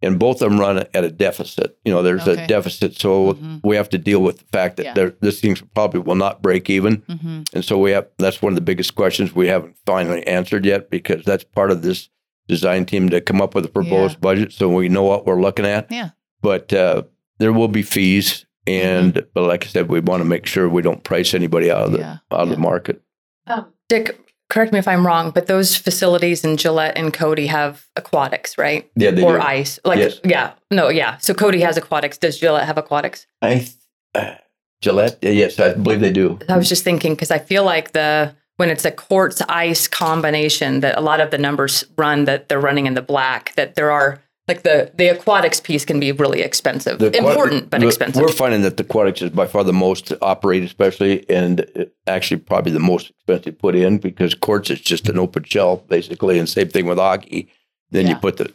And 0.02 0.18
both 0.18 0.42
of 0.42 0.50
them 0.50 0.60
run 0.60 0.78
at 0.78 1.04
a 1.04 1.10
deficit. 1.10 1.78
You 1.84 1.92
know, 1.92 2.02
there's 2.02 2.26
Okay. 2.28 2.44
a 2.44 2.46
deficit. 2.46 2.98
So 2.98 3.34
Mhm. 3.34 3.60
we 3.62 3.76
have 3.76 3.88
to 3.90 3.98
deal 3.98 4.20
with 4.20 4.38
the 4.38 4.44
fact 4.52 4.76
that 4.78 4.86
Yeah. 4.96 5.10
this 5.20 5.40
thing 5.40 5.56
probably 5.74 6.00
will 6.00 6.16
not 6.16 6.42
break 6.42 6.68
even. 6.68 7.02
hmm 7.08 7.42
And 7.54 7.64
so 7.64 7.78
we 7.78 7.92
have 7.92 8.06
that's 8.18 8.42
one 8.42 8.52
of 8.52 8.56
the 8.56 8.60
biggest 8.70 8.94
questions 8.96 9.34
we 9.34 9.46
haven't 9.48 9.76
finally 9.86 10.26
answered 10.26 10.64
yet 10.66 10.90
because 10.90 11.24
that's 11.24 11.44
part 11.44 11.70
of 11.70 11.82
this 11.82 12.08
design 12.48 12.84
team 12.84 13.08
to 13.10 13.20
come 13.20 13.40
up 13.40 13.54
with 13.54 13.64
a 13.64 13.68
proposed 13.68 14.20
budget 14.20 14.52
so 14.52 14.68
we 14.68 14.88
know 14.88 15.04
what 15.04 15.26
we're 15.26 15.40
looking 15.40 15.64
at. 15.66 15.90
Yeah. 15.90 16.10
But 16.42 16.72
uh, 16.72 17.04
there 17.38 17.52
will 17.52 17.68
be 17.68 17.82
fees 17.82 18.44
and 18.66 19.24
but 19.34 19.42
like 19.42 19.64
I 19.64 19.68
said, 19.68 19.88
we 19.88 20.00
want 20.00 20.20
to 20.22 20.24
make 20.24 20.46
sure 20.46 20.68
we 20.68 20.82
don't 20.82 21.02
price 21.04 21.34
anybody 21.34 21.70
out 21.70 21.82
of 21.86 21.92
the 21.92 21.98
Yeah. 21.98 22.16
out 22.32 22.40
of 22.40 22.48
Yeah. 22.48 22.54
the 22.54 22.60
market. 22.60 23.02
Um, 23.46 23.66
Dick, 23.88 24.18
correct 24.50 24.72
me 24.72 24.78
if 24.78 24.88
I'm 24.88 25.06
wrong, 25.06 25.30
but 25.30 25.46
those 25.46 25.76
facilities 25.76 26.44
in 26.44 26.56
Gillette 26.56 26.96
and 26.96 27.12
Cody 27.12 27.46
have 27.48 27.86
aquatics, 27.96 28.56
right? 28.56 28.90
Yeah, 28.96 29.10
they 29.10 29.22
or 29.22 29.36
do. 29.36 29.42
ice. 29.42 29.78
Like, 29.84 29.98
Yes. 29.98 30.20
yeah. 30.24 30.52
No, 30.70 30.88
yeah. 30.88 31.18
So 31.18 31.34
Cody 31.34 31.60
has 31.60 31.76
aquatics. 31.76 32.16
Does 32.18 32.38
Gillette 32.38 32.66
have 32.66 32.78
aquatics? 32.78 33.26
I 33.42 33.66
uh, 34.14 34.34
Gillette, 34.80 35.18
uh, 35.24 35.28
yes, 35.28 35.58
I 35.58 35.74
believe 35.74 36.00
they 36.00 36.12
do. 36.12 36.38
I 36.48 36.56
was 36.56 36.68
just 36.68 36.84
thinking 36.84 37.14
because 37.14 37.30
I 37.30 37.38
feel 37.38 37.64
like 37.64 37.92
the 37.92 38.34
when 38.56 38.70
it's 38.70 38.84
a 38.84 38.90
courts 38.92 39.42
ice 39.48 39.88
combination 39.88 40.80
that 40.80 40.96
a 40.96 41.00
lot 41.00 41.20
of 41.20 41.30
the 41.30 41.38
numbers 41.38 41.84
run 41.98 42.24
that 42.26 42.48
they're 42.48 42.60
running 42.60 42.86
in 42.86 42.94
the 42.94 43.02
black 43.02 43.52
that 43.56 43.74
there 43.74 43.90
are 43.90 44.20
like 44.48 44.62
the 44.62 44.90
the 44.94 45.08
aquatics 45.08 45.60
piece 45.60 45.84
can 45.84 45.98
be 46.00 46.12
really 46.12 46.40
expensive 46.42 47.00
aqua- 47.02 47.16
important 47.16 47.70
but 47.70 47.82
expensive 47.82 48.20
We're 48.22 48.28
finding 48.28 48.62
that 48.62 48.76
the 48.76 48.82
aquatics 48.84 49.22
is 49.22 49.30
by 49.30 49.46
far 49.46 49.64
the 49.64 49.72
most 49.72 50.12
operated 50.20 50.66
especially, 50.68 51.28
and 51.30 51.60
uh, 51.78 51.84
actually 52.06 52.40
probably 52.40 52.72
the 52.72 52.80
most 52.80 53.10
expensive 53.10 53.58
put 53.58 53.74
in 53.74 53.98
because 53.98 54.34
courts 54.34 54.70
is 54.70 54.80
just 54.80 55.08
an 55.08 55.18
open 55.18 55.44
shell 55.44 55.76
basically, 55.88 56.38
and 56.38 56.48
same 56.48 56.68
thing 56.68 56.86
with 56.86 56.98
hockey. 56.98 57.48
Then 57.90 58.06
you 58.06 58.16
put 58.16 58.36
the 58.38 58.52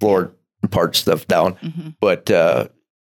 floor 0.00 0.32
part 0.70 0.96
stuff 0.96 1.26
down, 1.26 1.52
hmm 1.54 1.88
but 2.00 2.30
uh, 2.30 2.68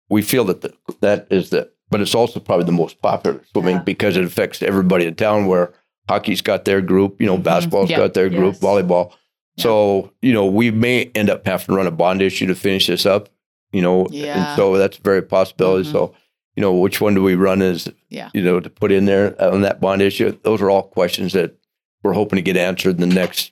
we 0.09 0.21
feel 0.21 0.45
that 0.45 0.61
the, 0.61 0.73
that 1.01 1.27
is 1.31 1.49
the, 1.49 1.69
but 1.89 1.99
it's 2.01 2.15
also 2.15 2.39
probably 2.39 2.65
the 2.65 2.71
most 2.71 3.01
popular 3.01 3.41
swimming 3.51 3.77
Yeah. 3.77 3.83
because 3.83 4.17
it 4.17 4.23
affects 4.23 4.61
everybody 4.63 5.05
in 5.05 5.15
town. 5.15 5.47
Where 5.47 5.73
hockey's 6.07 6.41
got 6.41 6.65
their 6.65 6.81
group, 6.81 7.19
you 7.19 7.25
know, 7.27 7.37
Mhm. 7.37 7.43
basketball's 7.43 7.89
Yeah. 7.89 7.97
got 7.97 8.13
their 8.13 8.29
group, 8.29 8.53
Yes. 8.55 8.61
volleyball. 8.63 9.11
So 9.57 10.11
you 10.21 10.33
know, 10.33 10.45
we 10.45 10.71
may 10.71 11.11
end 11.15 11.29
up 11.29 11.45
having 11.45 11.67
to 11.67 11.73
run 11.75 11.87
a 11.87 11.91
bond 11.91 12.21
issue 12.21 12.47
to 12.47 12.55
finish 12.55 12.87
this 12.87 13.05
up. 13.05 13.29
You 13.71 13.81
know, 13.81 14.07
Yeah. 14.11 14.49
and 14.49 14.55
so 14.57 14.77
that's 14.77 14.97
a 14.97 15.01
very 15.01 15.21
possibility. 15.21 15.87
Mhm. 15.89 15.91
So 15.91 16.13
you 16.55 16.61
know, 16.61 16.73
which 16.73 17.01
one 17.01 17.13
do 17.15 17.21
we 17.23 17.35
run 17.35 17.61
as 17.61 17.89
Yeah. 18.09 18.29
you 18.33 18.41
know 18.41 18.59
to 18.59 18.69
put 18.69 18.91
in 18.91 19.05
there 19.05 19.35
on 19.41 19.61
that 19.61 19.81
bond 19.81 20.01
issue? 20.01 20.37
Those 20.43 20.61
are 20.61 20.69
all 20.69 20.83
questions 20.83 21.33
that 21.33 21.55
we're 22.03 22.13
hoping 22.13 22.37
to 22.37 22.41
get 22.43 22.55
answered 22.57 22.99
in 23.01 23.09
the 23.09 23.13
next 23.15 23.51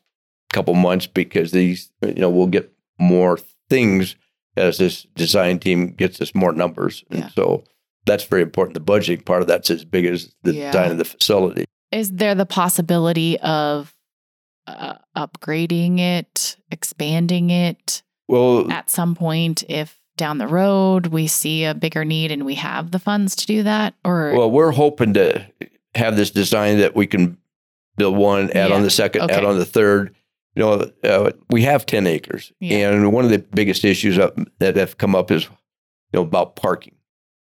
couple 0.54 0.74
months 0.74 1.08
because 1.08 1.52
these 1.52 1.90
you 2.06 2.14
know 2.22 2.30
we'll 2.30 2.48
get 2.48 2.72
more 3.00 3.40
things 3.70 4.16
as 4.56 4.78
this 4.78 5.08
design 5.16 5.58
team 5.60 5.88
gets 5.92 6.22
us 6.22 6.36
more 6.36 6.54
numbers, 6.54 7.04
and 7.10 7.22
Yeah. 7.22 7.30
so 7.30 7.64
that's 8.06 8.24
very 8.26 8.44
important. 8.44 8.76
The 8.76 8.82
budgeting 8.82 9.26
part 9.26 9.42
of 9.42 9.48
that's 9.48 9.72
as 9.72 9.84
big 9.84 10.06
as 10.06 10.34
the 10.44 10.54
Yeah. 10.54 10.72
design 10.72 10.92
of 10.92 10.98
the 11.00 11.06
facility. 11.06 11.66
Is 11.92 12.12
there 12.12 12.36
the 12.36 12.46
possibility 12.46 13.40
of 13.40 13.93
uh, 14.68 14.96
upgrading 15.18 16.00
it, 16.00 16.58
expanding 16.72 17.50
it 17.50 18.04
Well, 18.28 18.72
at 18.72 18.90
some 18.90 19.16
point 19.16 19.64
if 19.70 20.00
down 20.16 20.38
the 20.38 20.48
road 20.48 21.08
we 21.08 21.28
see 21.28 21.66
a 21.66 21.74
bigger 21.74 22.06
need 22.06 22.32
and 22.32 22.46
we 22.46 22.56
have 22.56 22.92
the 22.92 23.00
funds 23.00 23.36
to 23.38 23.46
do 23.48 23.64
that? 23.64 23.96
Or 24.06 24.34
well, 24.38 24.52
we're 24.52 24.72
hoping 24.72 25.14
to 25.16 25.46
have 25.96 26.16
this 26.16 26.30
design 26.32 26.78
that 26.80 26.96
we 26.96 27.08
can 27.08 27.38
build 27.98 28.16
one, 28.18 28.50
add 28.52 28.70
Yeah. 28.70 28.76
on 28.76 28.84
the 28.84 28.90
second, 28.90 29.24
Okay. 29.24 29.34
add 29.36 29.46
on 29.46 29.58
the 29.60 29.66
third. 29.66 30.16
You 30.56 30.62
know, 30.64 30.92
uh, 31.04 31.32
we 31.50 31.64
have 31.64 31.86
10 31.86 32.06
acres. 32.06 32.52
Yeah. 32.60 32.92
And 32.92 33.12
one 33.12 33.26
of 33.26 33.32
the 33.32 33.40
biggest 33.40 33.84
issues 33.84 34.20
up, 34.20 34.38
that 34.60 34.76
have 34.76 34.98
come 35.00 35.16
up 35.16 35.32
is, 35.32 35.44
you 35.46 35.50
know, 36.14 36.22
about 36.22 36.56
parking. 36.56 36.96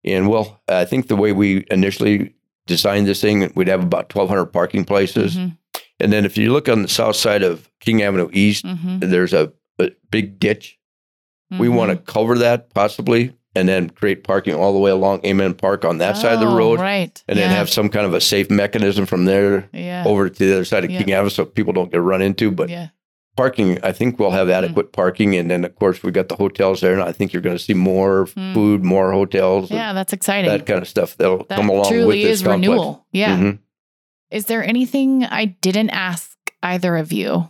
And 0.05 0.29
well, 0.29 0.61
I 0.69 0.85
think 0.85 1.07
the 1.07 1.15
way 1.17 1.31
we 1.33 1.65
initially 1.69 2.33
designed 2.65 3.07
this 3.07 3.19
thing, 3.21 3.51
we'd 3.55 3.67
have 3.67 3.83
about 3.83 4.09
1,200 4.09 4.47
parking 4.47 4.85
places. 4.85 5.35
Mhm, 5.35 5.57
And 6.03 6.11
then 6.13 6.25
if 6.25 6.37
you 6.37 6.51
look 6.51 6.67
on 6.69 6.81
the 6.83 6.87
south 6.87 7.15
side 7.15 7.43
of 7.43 7.69
King 7.79 8.01
Avenue 8.03 8.29
East, 8.33 8.65
mhm, 8.65 8.99
there's 8.99 9.33
a, 9.33 9.51
a 9.79 9.91
big 10.11 10.39
ditch. 10.39 10.77
We 11.59 11.69
want 11.69 11.91
to 11.91 11.97
cover 11.97 12.37
that 12.39 12.73
possibly 12.73 13.35
and 13.55 13.69
then 13.69 13.89
create 13.91 14.23
parking 14.23 14.55
all 14.55 14.73
the 14.73 14.79
way 14.79 14.89
along 14.89 15.23
Amend 15.23 15.59
Park 15.59 15.85
on 15.85 15.99
that 15.99 16.17
side 16.17 16.33
of 16.33 16.39
the 16.39 16.47
Oh, 16.47 16.57
road. 16.57 16.79
right? 16.79 17.23
And 17.27 17.37
then 17.37 17.51
have 17.51 17.69
some 17.69 17.89
kind 17.89 18.07
of 18.07 18.13
a 18.15 18.21
safe 18.21 18.49
mechanism 18.49 19.05
from 19.05 19.25
there 19.25 19.69
yeah, 19.71 20.03
over 20.07 20.29
to 20.29 20.45
the 20.47 20.51
other 20.53 20.65
side 20.65 20.83
of 20.83 20.89
Yeah. 20.89 21.03
King 21.03 21.13
Avenue 21.13 21.29
so 21.29 21.45
people 21.45 21.71
don't 21.73 21.91
get 21.91 22.01
run 22.01 22.23
into. 22.23 22.49
But 22.49 22.69
yeah, 22.69 22.87
parking, 23.37 23.77
I 23.83 23.91
think 23.91 24.17
we'll 24.19 24.31
have 24.31 24.49
adequate 24.49 24.93
parking. 24.93 25.35
And 25.35 25.51
then, 25.51 25.63
of 25.63 25.75
course, 25.75 26.01
we've 26.01 26.11
got 26.13 26.27
the 26.29 26.35
hotels 26.35 26.81
there. 26.81 26.93
And 26.93 27.03
I 27.03 27.11
think 27.11 27.31
you're 27.33 27.43
going 27.43 27.55
to 27.57 27.63
see 27.63 27.75
more 27.75 28.25
Hmm. 28.35 28.53
food, 28.55 28.83
more 28.83 29.11
hotels, 29.11 29.69
yeah. 29.69 29.93
That's 29.93 30.11
exciting. 30.13 30.49
that 30.49 30.65
kind 30.65 30.81
of 30.81 30.87
stuff 30.87 31.15
that'll 31.17 31.45
that 31.49 31.55
come 31.55 31.69
along 31.69 31.91
with 32.07 32.15
this 32.15 32.39
is 32.39 32.41
complex. 32.41 32.67
renewal. 32.67 33.05
Yeah. 33.11 33.37
Mhm. 33.37 33.59
Is 34.33 34.45
there 34.47 34.63
anything 34.63 35.23
I 35.25 35.45
didn't 35.45 35.91
ask 35.91 36.35
either 36.63 36.97
of 36.97 37.11
you? 37.13 37.49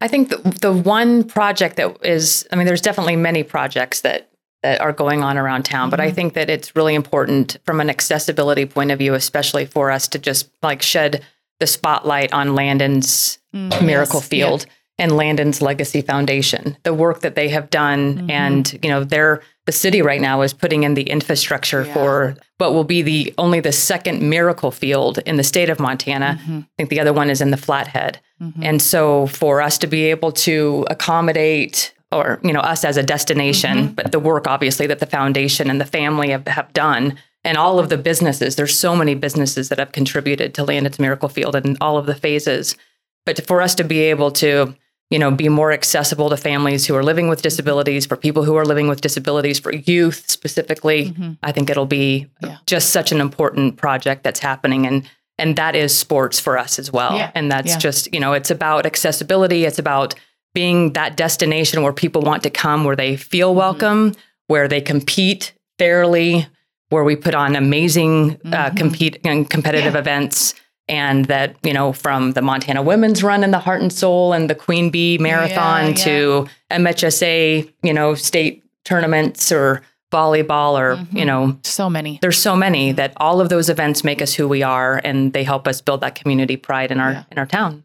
I 0.00 0.08
think 0.08 0.28
the, 0.28 0.36
the 0.60 0.72
one 0.72 1.24
project 1.24 1.76
that 1.76 1.96
is, 2.04 2.46
I 2.52 2.56
mean, 2.56 2.66
there's 2.66 2.80
definitely 2.80 3.16
many 3.16 3.42
projects 3.42 4.02
that 4.02 4.30
that 4.62 4.80
are 4.80 4.92
going 4.92 5.22
on 5.22 5.36
around 5.36 5.64
town, 5.64 5.90
but 5.90 6.00
I 6.00 6.10
Mhm. 6.10 6.14
think 6.14 6.34
that 6.34 6.48
it's 6.50 6.74
really 6.74 6.94
important 6.94 7.58
from 7.64 7.80
an 7.80 7.90
accessibility 7.90 8.64
point 8.66 8.90
of 8.90 8.98
view, 8.98 9.14
especially 9.14 9.64
for 9.66 9.90
us 9.90 10.08
to 10.08 10.18
just 10.18 10.48
like 10.62 10.80
shed 10.82 11.22
the 11.60 11.66
spotlight 11.66 12.32
on 12.32 12.54
Landon's 12.54 13.38
Mm, 13.54 13.82
Miracle 13.84 14.20
yes, 14.20 14.28
Field 14.28 14.66
and 14.98 15.12
Landon's 15.16 15.60
Legacy 15.62 16.00
Foundation, 16.02 16.76
the 16.84 16.94
work 16.94 17.20
that 17.20 17.34
they 17.36 17.48
have 17.50 17.68
done, 17.70 18.18
Mhm. 18.22 18.30
and 18.30 18.78
you 18.82 18.90
know, 18.90 19.04
they're 19.04 19.40
the 19.66 19.72
city 19.72 20.00
right 20.00 20.20
now 20.20 20.42
is 20.42 20.52
putting 20.52 20.84
in 20.84 20.94
the 20.94 21.02
infrastructure 21.02 21.84
Yeah. 21.84 21.94
for 21.94 22.36
what 22.58 22.72
will 22.72 22.84
be 22.84 23.02
the 23.02 23.34
only 23.36 23.60
the 23.60 23.72
second 23.72 24.22
Miracle 24.22 24.70
Field 24.70 25.18
in 25.26 25.36
the 25.36 25.44
state 25.44 25.68
of. 25.68 25.78
Montana. 25.80 26.40
Mhm, 26.48 26.62
I 26.62 26.66
think 26.78 26.90
the 26.90 27.00
other 27.00 27.12
one 27.12 27.28
is 27.30 27.40
in 27.40 27.50
the 27.50 27.56
Flathead. 27.56 28.18
mhm. 28.42 28.52
And 28.62 28.80
so 28.82 29.26
for 29.26 29.60
us 29.62 29.76
to 29.78 29.86
be 29.86 30.04
able 30.04 30.32
to 30.32 30.86
accommodate 30.90 31.92
or 32.12 32.38
you 32.42 32.52
know 32.52 32.60
us 32.60 32.84
as 32.84 32.96
a 32.96 33.02
destination, 33.02 33.78
Mm-hmm. 33.78 33.94
but 33.94 34.12
the 34.12 34.18
work 34.20 34.46
obviously 34.46 34.86
that 34.86 35.00
the 35.00 35.06
foundation 35.06 35.68
and 35.70 35.80
the 35.80 35.84
family 35.86 36.30
have, 36.30 36.46
have 36.46 36.72
done 36.72 37.14
and 37.44 37.56
all 37.56 37.78
of 37.78 37.88
the 37.88 37.96
businesses, 37.98 38.56
there's 38.56 38.76
so 38.78 38.94
many 38.96 39.14
businesses 39.14 39.68
that 39.68 39.78
have 39.78 39.92
contributed 39.92 40.52
to 40.54 40.64
Landon's 40.64 40.98
Miracle 40.98 41.28
Field 41.28 41.54
and 41.56 41.76
all 41.80 41.96
of 41.98 42.06
the 42.06 42.14
phases. 42.14 42.76
But 43.24 43.44
for 43.46 43.60
us 43.62 43.74
to 43.76 43.84
be 43.84 44.00
able 44.00 44.30
to, 44.32 44.74
you 45.10 45.18
know, 45.18 45.30
be 45.30 45.48
more 45.48 45.70
accessible 45.72 46.28
to 46.30 46.36
families 46.36 46.86
who 46.86 46.94
are 46.96 47.02
living 47.04 47.28
with 47.28 47.40
disabilities, 47.42 48.06
for 48.06 48.16
people 48.16 48.42
who 48.44 48.56
are 48.56 48.64
living 48.64 48.88
with 48.88 49.00
disabilities, 49.00 49.58
for 49.58 49.72
youth 49.72 50.24
specifically, 50.28 51.10
Mhm. 51.12 51.38
I 51.42 51.52
think 51.52 51.70
it'll 51.70 51.86
be 51.86 52.26
Yeah. 52.42 52.56
just 52.66 52.90
such 52.90 53.12
an 53.12 53.20
important 53.20 53.76
project 53.76 54.24
that's 54.24 54.40
happening 54.40 54.86
and 54.86 55.04
and 55.38 55.54
that 55.56 55.76
is 55.76 55.94
sports 55.96 56.40
for 56.40 56.56
us 56.56 56.78
as 56.78 56.90
well. 56.90 57.14
Yeah. 57.14 57.30
And 57.34 57.52
that's 57.52 57.72
Yeah. 57.72 57.76
just, 57.78 58.08
you 58.10 58.18
know, 58.18 58.32
it's 58.32 58.50
about 58.50 58.86
accessibility, 58.86 59.66
it's 59.66 59.78
about 59.78 60.14
being 60.54 60.94
that 60.94 61.14
destination 61.14 61.82
where 61.82 61.92
people 61.92 62.22
want 62.22 62.42
to 62.44 62.48
come 62.48 62.84
where 62.84 62.96
they 62.96 63.16
feel 63.16 63.50
Mm-hmm. 63.50 63.58
welcome, 63.58 64.12
where 64.46 64.66
they 64.66 64.80
compete 64.80 65.52
fairly, 65.78 66.46
where 66.88 67.04
we 67.04 67.16
put 67.16 67.34
on 67.34 67.54
amazing 67.54 68.38
uh, 68.46 68.70
Mhm. 68.70 68.76
compete 68.78 69.18
and 69.24 69.50
competitive 69.50 69.94
events 69.94 70.54
and 70.88 71.24
that, 71.26 71.56
you 71.62 71.72
know, 71.72 71.92
from 71.92 72.32
the 72.32 72.42
Montana 72.42 72.82
Women's 72.82 73.22
Run 73.22 73.42
in 73.42 73.50
the 73.50 73.58
Heart 73.58 73.82
and 73.82 73.92
Soul 73.92 74.32
and 74.32 74.48
the 74.48 74.54
Queen 74.54 74.90
Bee 74.90 75.18
Marathon 75.18 75.88
Yeah, 75.88 75.92
to 76.04 76.48
MHSA, 76.70 77.70
you 77.82 77.92
know, 77.92 78.14
state 78.14 78.62
tournaments 78.84 79.50
or 79.50 79.82
volleyball 80.12 80.78
or, 80.78 80.96
Mhm. 80.96 81.06
you 81.18 81.24
know, 81.24 81.58
so 81.64 81.90
many. 81.90 82.18
there's 82.22 82.38
so 82.40 82.54
many 82.54 82.92
that 82.92 83.12
all 83.16 83.40
of 83.40 83.48
those 83.48 83.68
events 83.68 84.04
make 84.04 84.22
us 84.22 84.34
who 84.34 84.46
we 84.46 84.62
are 84.62 85.00
and 85.04 85.32
they 85.32 85.42
help 85.42 85.66
us 85.66 85.80
build 85.80 86.00
that 86.02 86.14
community 86.14 86.56
pride 86.56 86.92
in 86.92 87.00
our 87.00 87.10
Yeah. 87.12 87.22
in 87.32 87.38
our 87.38 87.46
town. 87.46 87.82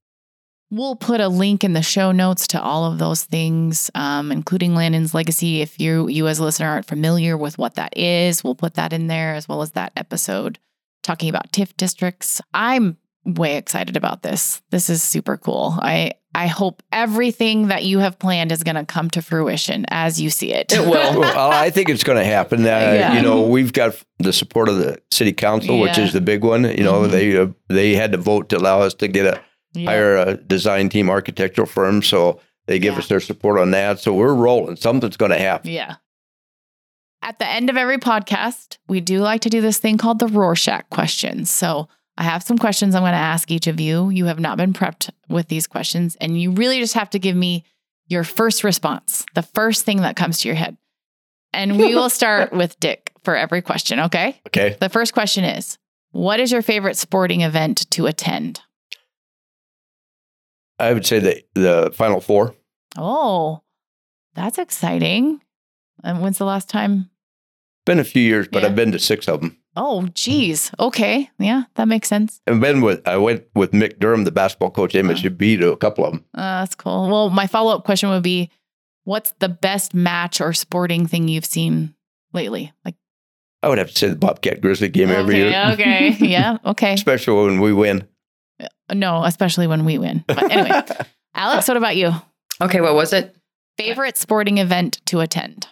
We'll 0.69 0.95
put 0.95 1.19
a 1.19 1.27
link 1.27 1.65
in 1.65 1.73
the 1.73 1.81
show 1.81 2.13
notes 2.13 2.47
to 2.47 2.61
all 2.61 2.85
of 2.85 2.97
those 2.97 3.23
things, 3.25 3.89
um, 3.93 4.31
including 4.31 4.73
Landon's 4.73 5.13
legacy. 5.13 5.61
If 5.61 5.81
you 5.81 6.07
you 6.07 6.27
as 6.27 6.39
a 6.39 6.43
listener 6.43 6.69
aren't 6.69 6.85
familiar 6.85 7.35
with 7.35 7.57
what 7.57 7.75
that 7.75 7.97
is, 7.97 8.43
we'll 8.43 8.55
put 8.55 8.75
that 8.75 8.93
in 8.93 9.07
there 9.07 9.33
as 9.33 9.49
well 9.49 9.61
as 9.63 9.71
that 9.71 9.91
episode 9.97 10.59
talking 11.03 11.29
about 11.29 11.51
TIF 11.51 11.75
districts. 11.77 12.41
I'm 12.53 12.97
way 13.25 13.57
excited 13.57 13.95
about 13.97 14.23
this. 14.23 14.61
This 14.71 14.89
is 14.89 15.03
super 15.03 15.37
cool. 15.37 15.75
I 15.79 16.13
I 16.33 16.47
hope 16.47 16.81
everything 16.93 17.67
that 17.67 17.83
you 17.83 17.99
have 17.99 18.17
planned 18.17 18.53
is 18.53 18.63
going 18.63 18.75
to 18.77 18.85
come 18.85 19.09
to 19.11 19.21
fruition 19.21 19.85
as 19.89 20.19
you 20.21 20.29
see 20.29 20.53
it. 20.53 20.71
It 20.71 20.79
will. 20.79 21.19
well, 21.19 21.51
I 21.51 21.69
think 21.69 21.89
it's 21.89 22.05
going 22.05 22.17
to 22.17 22.23
happen. 22.23 22.61
Uh, 22.61 22.69
Yeah. 22.69 23.13
You 23.15 23.21
know, 23.21 23.41
we've 23.41 23.73
got 23.73 24.01
the 24.19 24.31
support 24.31 24.69
of 24.69 24.77
the 24.77 24.97
city 25.11 25.33
council, 25.33 25.79
which 25.79 25.97
is 25.97 26.13
the 26.13 26.21
big 26.21 26.43
one. 26.45 26.63
You 26.63 26.83
know, 26.85 27.01
Mhm. 27.01 27.11
they 27.11 27.37
uh, 27.37 27.47
they 27.67 27.95
had 27.95 28.13
to 28.13 28.17
vote 28.17 28.47
to 28.49 28.57
allow 28.57 28.81
us 28.81 28.93
to 28.95 29.07
get 29.09 29.25
a 29.25 29.41
Yeah. 29.73 29.89
hire 29.89 30.15
a 30.17 30.35
design 30.37 30.87
team 30.89 31.09
architectural 31.09 31.67
firm, 31.67 32.01
so 32.01 32.39
they 32.67 32.79
give 32.79 32.93
Yeah. 32.93 32.99
us 32.99 33.07
their 33.07 33.19
support 33.19 33.59
on 33.59 33.71
that. 33.71 33.99
So 33.99 34.13
we're 34.13 34.33
rolling. 34.33 34.77
Something's 34.77 35.17
going 35.17 35.31
to 35.31 35.37
happen. 35.39 35.71
Yeah. 35.71 35.95
At 37.23 37.37
the 37.37 37.47
end 37.47 37.69
of 37.69 37.77
every 37.77 37.97
podcast, 37.97 38.77
we 38.87 38.99
do 38.99 39.19
like 39.19 39.41
to 39.41 39.49
do 39.49 39.61
this 39.61 39.77
thing 39.77 39.97
called 39.97 40.19
the 40.19 40.27
Rorschach 40.27 40.89
questions. 40.89 41.51
So 41.51 41.87
I 42.17 42.23
have 42.23 42.41
some 42.41 42.57
questions 42.57 42.95
I'm 42.95 43.03
going 43.03 43.11
to 43.11 43.17
ask 43.17 43.51
each 43.51 43.67
of 43.67 43.79
you. 43.79 44.09
You 44.09 44.25
have 44.25 44.39
not 44.39 44.57
been 44.57 44.73
prepped 44.73 45.11
with 45.29 45.47
these 45.47 45.67
questions, 45.67 46.17
and 46.19 46.41
you 46.41 46.51
really 46.51 46.79
just 46.79 46.95
have 46.95 47.11
to 47.11 47.19
give 47.19 47.35
me 47.35 47.63
your 48.07 48.23
first 48.23 48.63
response, 48.63 49.23
the 49.35 49.43
first 49.43 49.85
thing 49.85 49.97
that 49.97 50.15
comes 50.15 50.41
to 50.41 50.47
your 50.47 50.55
head. 50.55 50.77
And 51.53 51.77
we 51.77 51.93
will 51.93 52.09
start 52.11 52.51
with 52.51 52.79
Dick 52.79 53.11
for 53.23 53.35
every 53.35 53.61
question, 53.61 53.99
okay? 53.99 54.41
Okay. 54.47 54.75
The 54.79 54.89
first 54.89 55.13
question 55.13 55.43
is 55.43 55.77
What 56.11 56.39
is 56.39 56.51
your 56.51 56.63
favorite 56.63 56.97
sporting 56.97 57.41
event 57.41 57.89
to 57.91 58.07
attend? 58.07 58.61
I 60.79 60.93
would 60.93 61.05
say 61.05 61.19
the 61.19 61.43
the 61.53 61.91
final 61.93 62.19
four. 62.19 62.55
Oh, 62.97 63.61
that's 64.33 64.57
exciting. 64.57 65.39
And 66.03 66.21
when's 66.21 66.39
the 66.39 66.45
last 66.45 66.67
time 66.67 67.10
Been 67.85 67.99
a 67.99 68.03
few 68.03 68.21
years, 68.21 68.47
but 68.51 68.61
Yeah. 68.61 68.69
I've 68.69 68.75
been 68.75 68.91
to 68.91 68.99
six 68.99 69.27
of 69.27 69.41
them. 69.41 69.57
Oh, 69.75 70.07
geez. 70.13 70.71
Okay. 70.79 71.29
Yeah, 71.39 71.63
that 71.75 71.87
makes 71.87 72.07
sense. 72.09 72.41
I've 72.45 72.59
been 72.59 72.81
with 72.81 73.07
I 73.07 73.17
went 73.17 73.45
with 73.55 73.71
Mick 73.71 73.99
Durham, 73.99 74.23
the 74.25 74.31
basketball 74.31 74.69
coach 74.71 74.93
at 74.95 75.05
MSUB, 75.05 75.59
to 75.59 75.71
a 75.71 75.77
couple 75.77 76.05
of 76.05 76.13
them. 76.13 76.25
Uh, 76.35 76.61
that's 76.61 76.75
cool. 76.75 77.07
Well, 77.09 77.29
my 77.29 77.47
follow 77.47 77.73
up 77.75 77.85
question 77.85 78.09
would 78.09 78.23
be 78.23 78.49
what's 79.05 79.33
the 79.39 79.49
best 79.49 79.93
match 79.93 80.41
or 80.41 80.53
sporting 80.53 81.07
thing 81.07 81.27
you've 81.27 81.45
seen 81.45 81.95
lately? 82.33 82.71
Like, 82.85 82.95
I 83.63 83.69
would 83.69 83.77
have 83.77 83.89
to 83.91 83.95
say 83.97 84.09
the 84.09 84.15
Bobcat 84.15 84.61
Grizzly 84.61 84.89
game 84.89 85.09
every 85.09 85.41
okay, 85.43 85.49
year, 85.49 85.71
okay. 85.73 86.09
Yeah. 86.27 86.57
Okay. 86.65 86.93
especially 86.93 87.45
when 87.45 87.61
we 87.61 87.73
win. 87.73 88.07
No, 88.93 89.23
especially 89.23 89.67
when 89.67 89.85
we 89.85 89.97
win. 89.97 90.23
But 90.27 90.51
anyway, 90.51 90.81
Alex, 91.33 91.67
what 91.67 91.77
about 91.77 91.95
you? 91.95 92.11
Okay, 92.59 92.81
what 92.81 92.93
was 92.93 93.13
it? 93.13 93.35
Favorite 93.77 94.17
sporting 94.17 94.57
event 94.57 94.99
to 95.05 95.21
attend? 95.21 95.67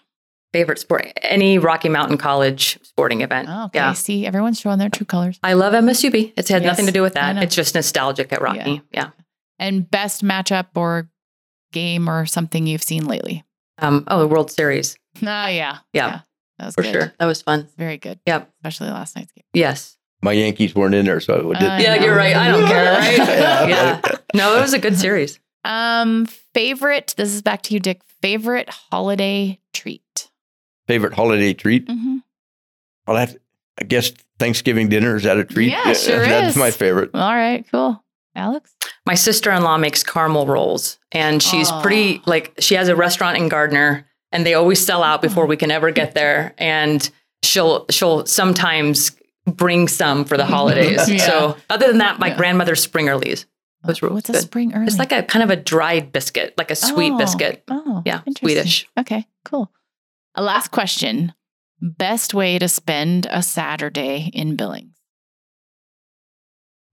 Favorite 0.52 0.80
sport? 0.80 1.12
Any 1.22 1.58
Rocky 1.60 1.90
Mountain 1.90 2.18
College 2.18 2.80
sporting 2.84 3.22
event. 3.22 3.48
Oh, 3.52 3.66
okay. 3.66 3.80
Yeah. 3.80 3.94
See, 3.94 4.26
everyone's 4.26 4.60
showing 4.60 4.80
their 4.80 4.90
true 4.90 5.06
colors. 5.06 5.40
I 5.44 5.54
love 5.54 5.74
MSUB. 5.74 6.34
It's 6.36 6.50
had 6.50 6.64
Yes, 6.64 6.72
nothing 6.72 6.86
to 6.88 6.92
do 6.92 7.02
with 7.04 7.14
that. 7.14 7.38
It's 7.44 7.56
just 7.56 7.76
nostalgic 7.76 8.34
at 8.34 8.42
Rocky. 8.42 8.82
Yeah. 8.92 9.10
And 9.60 9.90
best 9.90 10.24
matchup 10.24 10.68
or 10.76 11.10
game 11.72 12.10
or 12.10 12.26
something 12.26 12.66
you've 12.66 12.82
seen 12.84 13.06
lately? 13.06 13.44
Um, 13.78 14.04
oh, 14.08 14.20
the 14.20 14.28
World 14.28 14.52
Series. 14.52 14.98
Oh, 15.22 15.26
yeah. 15.48 15.80
Yeah. 15.94 16.22
That 16.60 16.66
was 16.68 16.76
For 16.76 16.82
good. 16.84 16.92
sure. 16.94 17.14
That 17.20 17.26
was 17.26 17.42
fun. 17.42 17.68
Very 17.78 17.98
good. 17.98 18.20
Yep. 18.26 18.50
Especially 18.60 18.90
last 18.90 19.16
night's 19.16 19.32
game. 19.32 19.44
Yes. 19.54 19.98
My 20.22 20.32
Yankees 20.34 20.76
weren't 20.76 20.96
in 20.96 21.06
there, 21.06 21.20
so 21.20 21.52
I 21.56 21.60
did. 21.60 21.70
I 21.70 21.80
Yeah, 21.82 21.96
know. 21.96 22.06
you're 22.06 22.16
right. 22.16 22.36
I 22.36 22.48
don't 22.50 22.68
care, 22.68 22.94
right? 22.94 23.18
Yeah. 23.18 23.68
yeah. 23.68 24.02
No, 24.34 24.58
it 24.58 24.62
was 24.62 24.74
a 24.74 24.80
good 24.80 24.98
series. 24.98 25.40
Um, 25.66 26.26
favorite, 26.54 27.14
this 27.18 27.34
is 27.34 27.42
back 27.42 27.62
to 27.64 27.74
you, 27.74 27.80
Dick. 27.80 28.02
Favorite 28.22 28.70
holiday 28.70 29.60
treat? 29.74 30.04
Favorite 30.90 31.14
holiday 31.14 31.54
treat? 31.54 31.88
Mm-hmm. 31.88 32.18
Well, 33.06 33.16
that 33.18 33.38
I 33.80 33.84
guess 33.84 34.10
Thanksgiving 34.40 34.90
dinner 34.90 35.16
is 35.18 35.24
that 35.24 35.38
a 35.38 35.46
treat? 35.46 35.70
Yeah, 35.70 35.94
sure 35.94 36.26
That's 36.26 36.56
is. 36.56 36.60
my 36.60 36.72
favorite. 36.72 37.12
All 37.14 37.36
right, 37.36 37.64
cool. 37.72 38.04
Alex? 38.36 38.74
My 39.06 39.14
sister 39.14 39.52
in 39.52 39.62
law 39.64 39.78
makes 39.78 40.02
caramel 40.02 40.48
rolls, 40.48 40.98
and 41.12 41.44
she's 41.44 41.70
Oh. 41.72 41.80
pretty 41.84 42.24
like 42.26 42.54
she 42.58 42.74
has 42.74 42.88
a 42.88 42.96
restaurant 42.96 43.38
in 43.38 43.50
Gardner, 43.50 44.08
and 44.32 44.46
they 44.48 44.56
always 44.56 44.84
sell 44.84 45.04
out 45.04 45.22
before 45.22 45.46
we 45.46 45.58
can 45.58 45.70
ever 45.70 45.92
get 45.92 46.16
there. 46.16 46.56
And 46.58 47.08
she'll 47.44 47.86
she'll 47.92 48.26
sometimes 48.26 49.12
bring 49.46 49.88
some 49.88 50.26
for 50.26 50.38
the 50.38 50.46
holidays. 50.56 51.08
Yeah. 51.08 51.18
So 51.26 51.58
other 51.70 51.86
than 51.88 52.00
that, 52.00 52.18
my 52.18 52.30
Yeah. 52.30 52.38
grandmother's 52.38 52.86
Springerles. 52.86 53.46
was 53.86 54.02
really 54.02 54.16
What's 54.16 54.28
good. 54.28 54.38
a 54.38 54.42
spring 54.42 54.74
early? 54.74 54.88
It's 54.88 54.98
like 54.98 55.12
a 55.12 55.22
kind 55.22 55.44
of 55.44 55.52
a 55.52 55.56
dried 55.56 56.12
biscuit, 56.12 56.54
like 56.58 56.72
a 56.72 56.76
sweet 56.76 57.12
Oh, 57.14 57.18
biscuit. 57.18 57.64
Oh, 57.70 58.02
Yeah. 58.06 58.22
Swedish. 58.40 58.88
Okay, 58.98 59.26
cool. 59.46 59.72
A 60.36 60.42
last 60.44 60.72
question. 60.72 61.34
Best 61.82 62.34
way 62.34 62.60
to 62.60 62.68
spend 62.68 63.28
a 63.30 63.42
Saturday 63.42 64.30
in 64.34 64.56
Billings? 64.56 64.96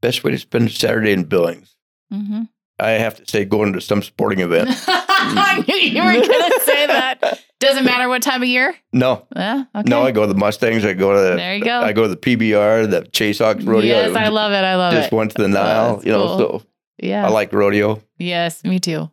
Best 0.01 0.23
way 0.25 0.31
to 0.33 0.39
spend 0.39 0.69
a 0.69 0.71
Saturday 0.71 1.13
in 1.13 1.25
Billings. 1.25 1.75
Mm-hmm. 2.13 2.43
I 2.79 2.91
have 2.91 3.17
to 3.17 3.27
say, 3.31 3.45
going 3.47 3.73
to 3.73 3.81
some 3.81 4.03
sporting 4.03 4.41
event. 4.41 4.69
I 4.87 5.65
knew 5.67 5.75
you 5.77 6.03
were 6.05 6.13
going 6.13 6.23
to 6.51 6.61
say 6.65 6.87
that. 6.87 7.43
Doesn't 7.59 7.87
matter 7.87 8.07
what 8.09 8.23
time 8.23 8.43
of 8.43 8.49
year? 8.49 8.77
No, 8.93 9.27
Yeah, 9.35 9.65
okay. 9.75 9.89
no, 9.89 10.03
I 10.03 10.13
go 10.13 10.27
to 10.27 10.33
the 10.33 10.39
Mustangs. 10.39 10.85
I 10.85 10.93
go 10.93 11.15
to 11.15 11.31
the. 11.31 11.37
There 11.37 11.57
you 11.57 11.65
go. 11.65 11.81
I 11.81 11.95
go 11.95 12.03
to 12.03 12.09
the 12.09 12.17
PBR, 12.19 12.91
the 12.91 13.09
Chase 13.09 13.39
Hawks 13.39 13.65
rodeo. 13.65 13.89
Yes, 13.95 14.15
I 14.15 14.29
love 14.29 14.53
it. 14.53 14.57
I 14.63 14.77
love 14.77 14.93
Just 14.93 14.99
it. 14.99 15.03
Just 15.05 15.13
went 15.15 15.31
to 15.37 15.43
the 15.43 15.49
Nile, 15.49 15.95
that's 15.95 16.07
you 16.07 16.13
know. 16.13 16.27
cool. 16.27 16.39
So 16.61 16.63
Yeah. 16.99 17.25
I 17.27 17.31
like 17.31 17.51
rodeo. 17.55 18.03
yes, 18.19 18.63
me 18.63 18.79
too. 18.79 19.11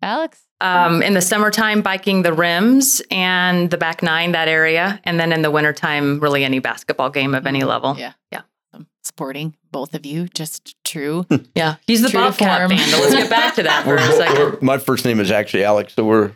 Alex? 0.00 0.42
Um, 0.60 1.02
in 1.02 1.14
the 1.14 1.20
summertime, 1.20 1.82
biking 1.82 2.22
the 2.22 2.32
rims 2.32 3.00
and 3.12 3.70
the 3.70 3.76
back 3.78 4.02
nine, 4.02 4.32
that 4.32 4.48
area. 4.48 5.00
And 5.04 5.20
then 5.20 5.32
in 5.32 5.42
the 5.42 5.50
wintertime, 5.52 6.18
really 6.18 6.44
any 6.44 6.58
basketball 6.58 7.10
game 7.10 7.34
of 7.34 7.46
any 7.46 7.62
level. 7.62 7.94
Yeah. 7.96 8.14
Yeah. 8.32 8.40
Um, 8.72 8.88
Sporting, 9.04 9.54
both 9.70 9.94
of 9.94 10.04
you, 10.04 10.26
just 10.28 10.74
true. 10.84 11.26
Yeah. 11.54 11.76
He's 11.86 12.02
the 12.02 12.08
True 12.08 12.20
to 12.20 12.26
Bobcat 12.30 12.68
form. 12.68 12.76
fan. 12.78 13.00
Let's 13.00 13.14
get 13.14 13.30
back 13.30 13.54
to 13.54 13.62
that 13.62 13.84
for 13.84 13.94
a 13.96 14.02
second. 14.12 14.60
my 14.62 14.78
first 14.78 15.04
name 15.04 15.20
is 15.20 15.30
actually 15.30 15.62
Alex, 15.64 15.94
so 15.94 16.04
we're. 16.04 16.32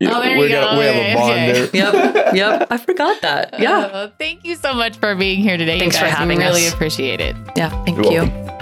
You 0.00 0.10
Oh, 0.10 0.20
there 0.20 0.36
we 0.36 0.44
you 0.44 0.48
got 0.50 0.72
go. 0.72 0.78
we 0.78 0.84
have 0.84 0.94
a 0.96 1.14
bond 1.14 1.32
okay. 1.32 1.52
there. 1.52 1.70
Yep. 1.94 2.34
Yep. 2.34 2.66
I 2.70 2.76
forgot 2.76 3.22
that. 3.22 3.58
Yeah. 3.58 3.78
Uh, 3.78 4.10
thank 4.18 4.44
you 4.44 4.54
so 4.56 4.74
much 4.74 4.98
for 4.98 5.14
being 5.14 5.38
here 5.40 5.56
today. 5.56 5.74
you 5.76 5.80
Thanks 5.80 5.96
for 5.98 6.04
having 6.04 6.36
we 6.36 6.44
really 6.44 6.66
us. 6.66 6.74
appreciate 6.74 7.22
it. 7.22 7.34
Yeah. 7.56 7.70
Thank 7.86 7.96
You're 7.96 8.12
you. 8.12 8.30
welcome. 8.30 8.55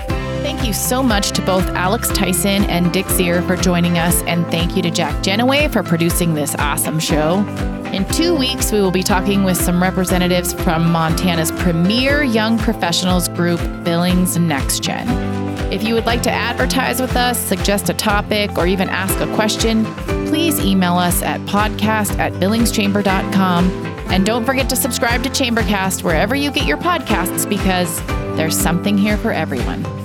Thank 0.65 0.77
you 0.77 0.83
so 0.83 1.03
much 1.03 1.33
to 1.33 1.43
both 1.43 1.69
Alex 1.73 2.09
Tyson 2.09 2.65
and 2.71 2.91
Dick 2.91 3.05
Zier 3.05 3.47
for 3.47 3.55
joining 3.55 3.99
us, 3.99 4.23
and 4.23 4.47
thank 4.47 4.75
you 4.75 4.81
to 4.81 4.91
Jack 4.91 5.13
Genoway 5.23 5.71
for 5.71 5.83
producing 5.83 6.33
this 6.33 6.55
awesome 6.55 6.99
show. 6.99 7.41
In 7.93 8.09
two 8.09 8.35
weeks, 8.35 8.73
we 8.73 8.81
will 8.81 8.91
be 8.91 9.03
talking 9.03 9.45
with 9.45 9.59
some 9.59 9.83
representatives 9.83 10.55
from 10.55 10.91
Montana's 10.91 11.53
premier 11.53 12.23
young 12.23 12.59
professionals 12.59 13.29
group, 13.29 13.61
Billings 13.85 14.39
Next 14.39 14.83
Gen. 14.83 15.07
If 15.71 15.83
you 15.83 15.93
would 15.93 16.07
like 16.07 16.23
to 16.23 16.31
advertise 16.31 16.99
with 16.99 17.15
us, 17.15 17.39
suggest 17.39 17.91
a 17.91 17.95
topic, 17.95 18.57
or 18.57 18.67
even 18.67 18.89
ask 18.89 19.21
a 19.21 19.27
question, 19.35 19.85
please 20.29 20.59
email 20.61 20.95
us 20.95 21.23
at 21.23 21.43
podcast 21.43 22.19
at 22.19 22.33
billingschamber.com. 22.33 23.69
And 24.09 24.25
don't 24.25 24.47
forget 24.47 24.71
to 24.71 24.77
subscribe 24.77 25.23
to 25.25 25.29
Chambercast 25.29 26.03
wherever 26.03 26.35
you 26.35 26.51
get 26.51 26.67
your 26.67 26.79
podcasts 26.79 27.47
because 27.47 28.01
there's 28.39 28.59
something 28.59 28.97
here 28.97 29.19
for 29.19 29.31
everyone. 29.31 30.04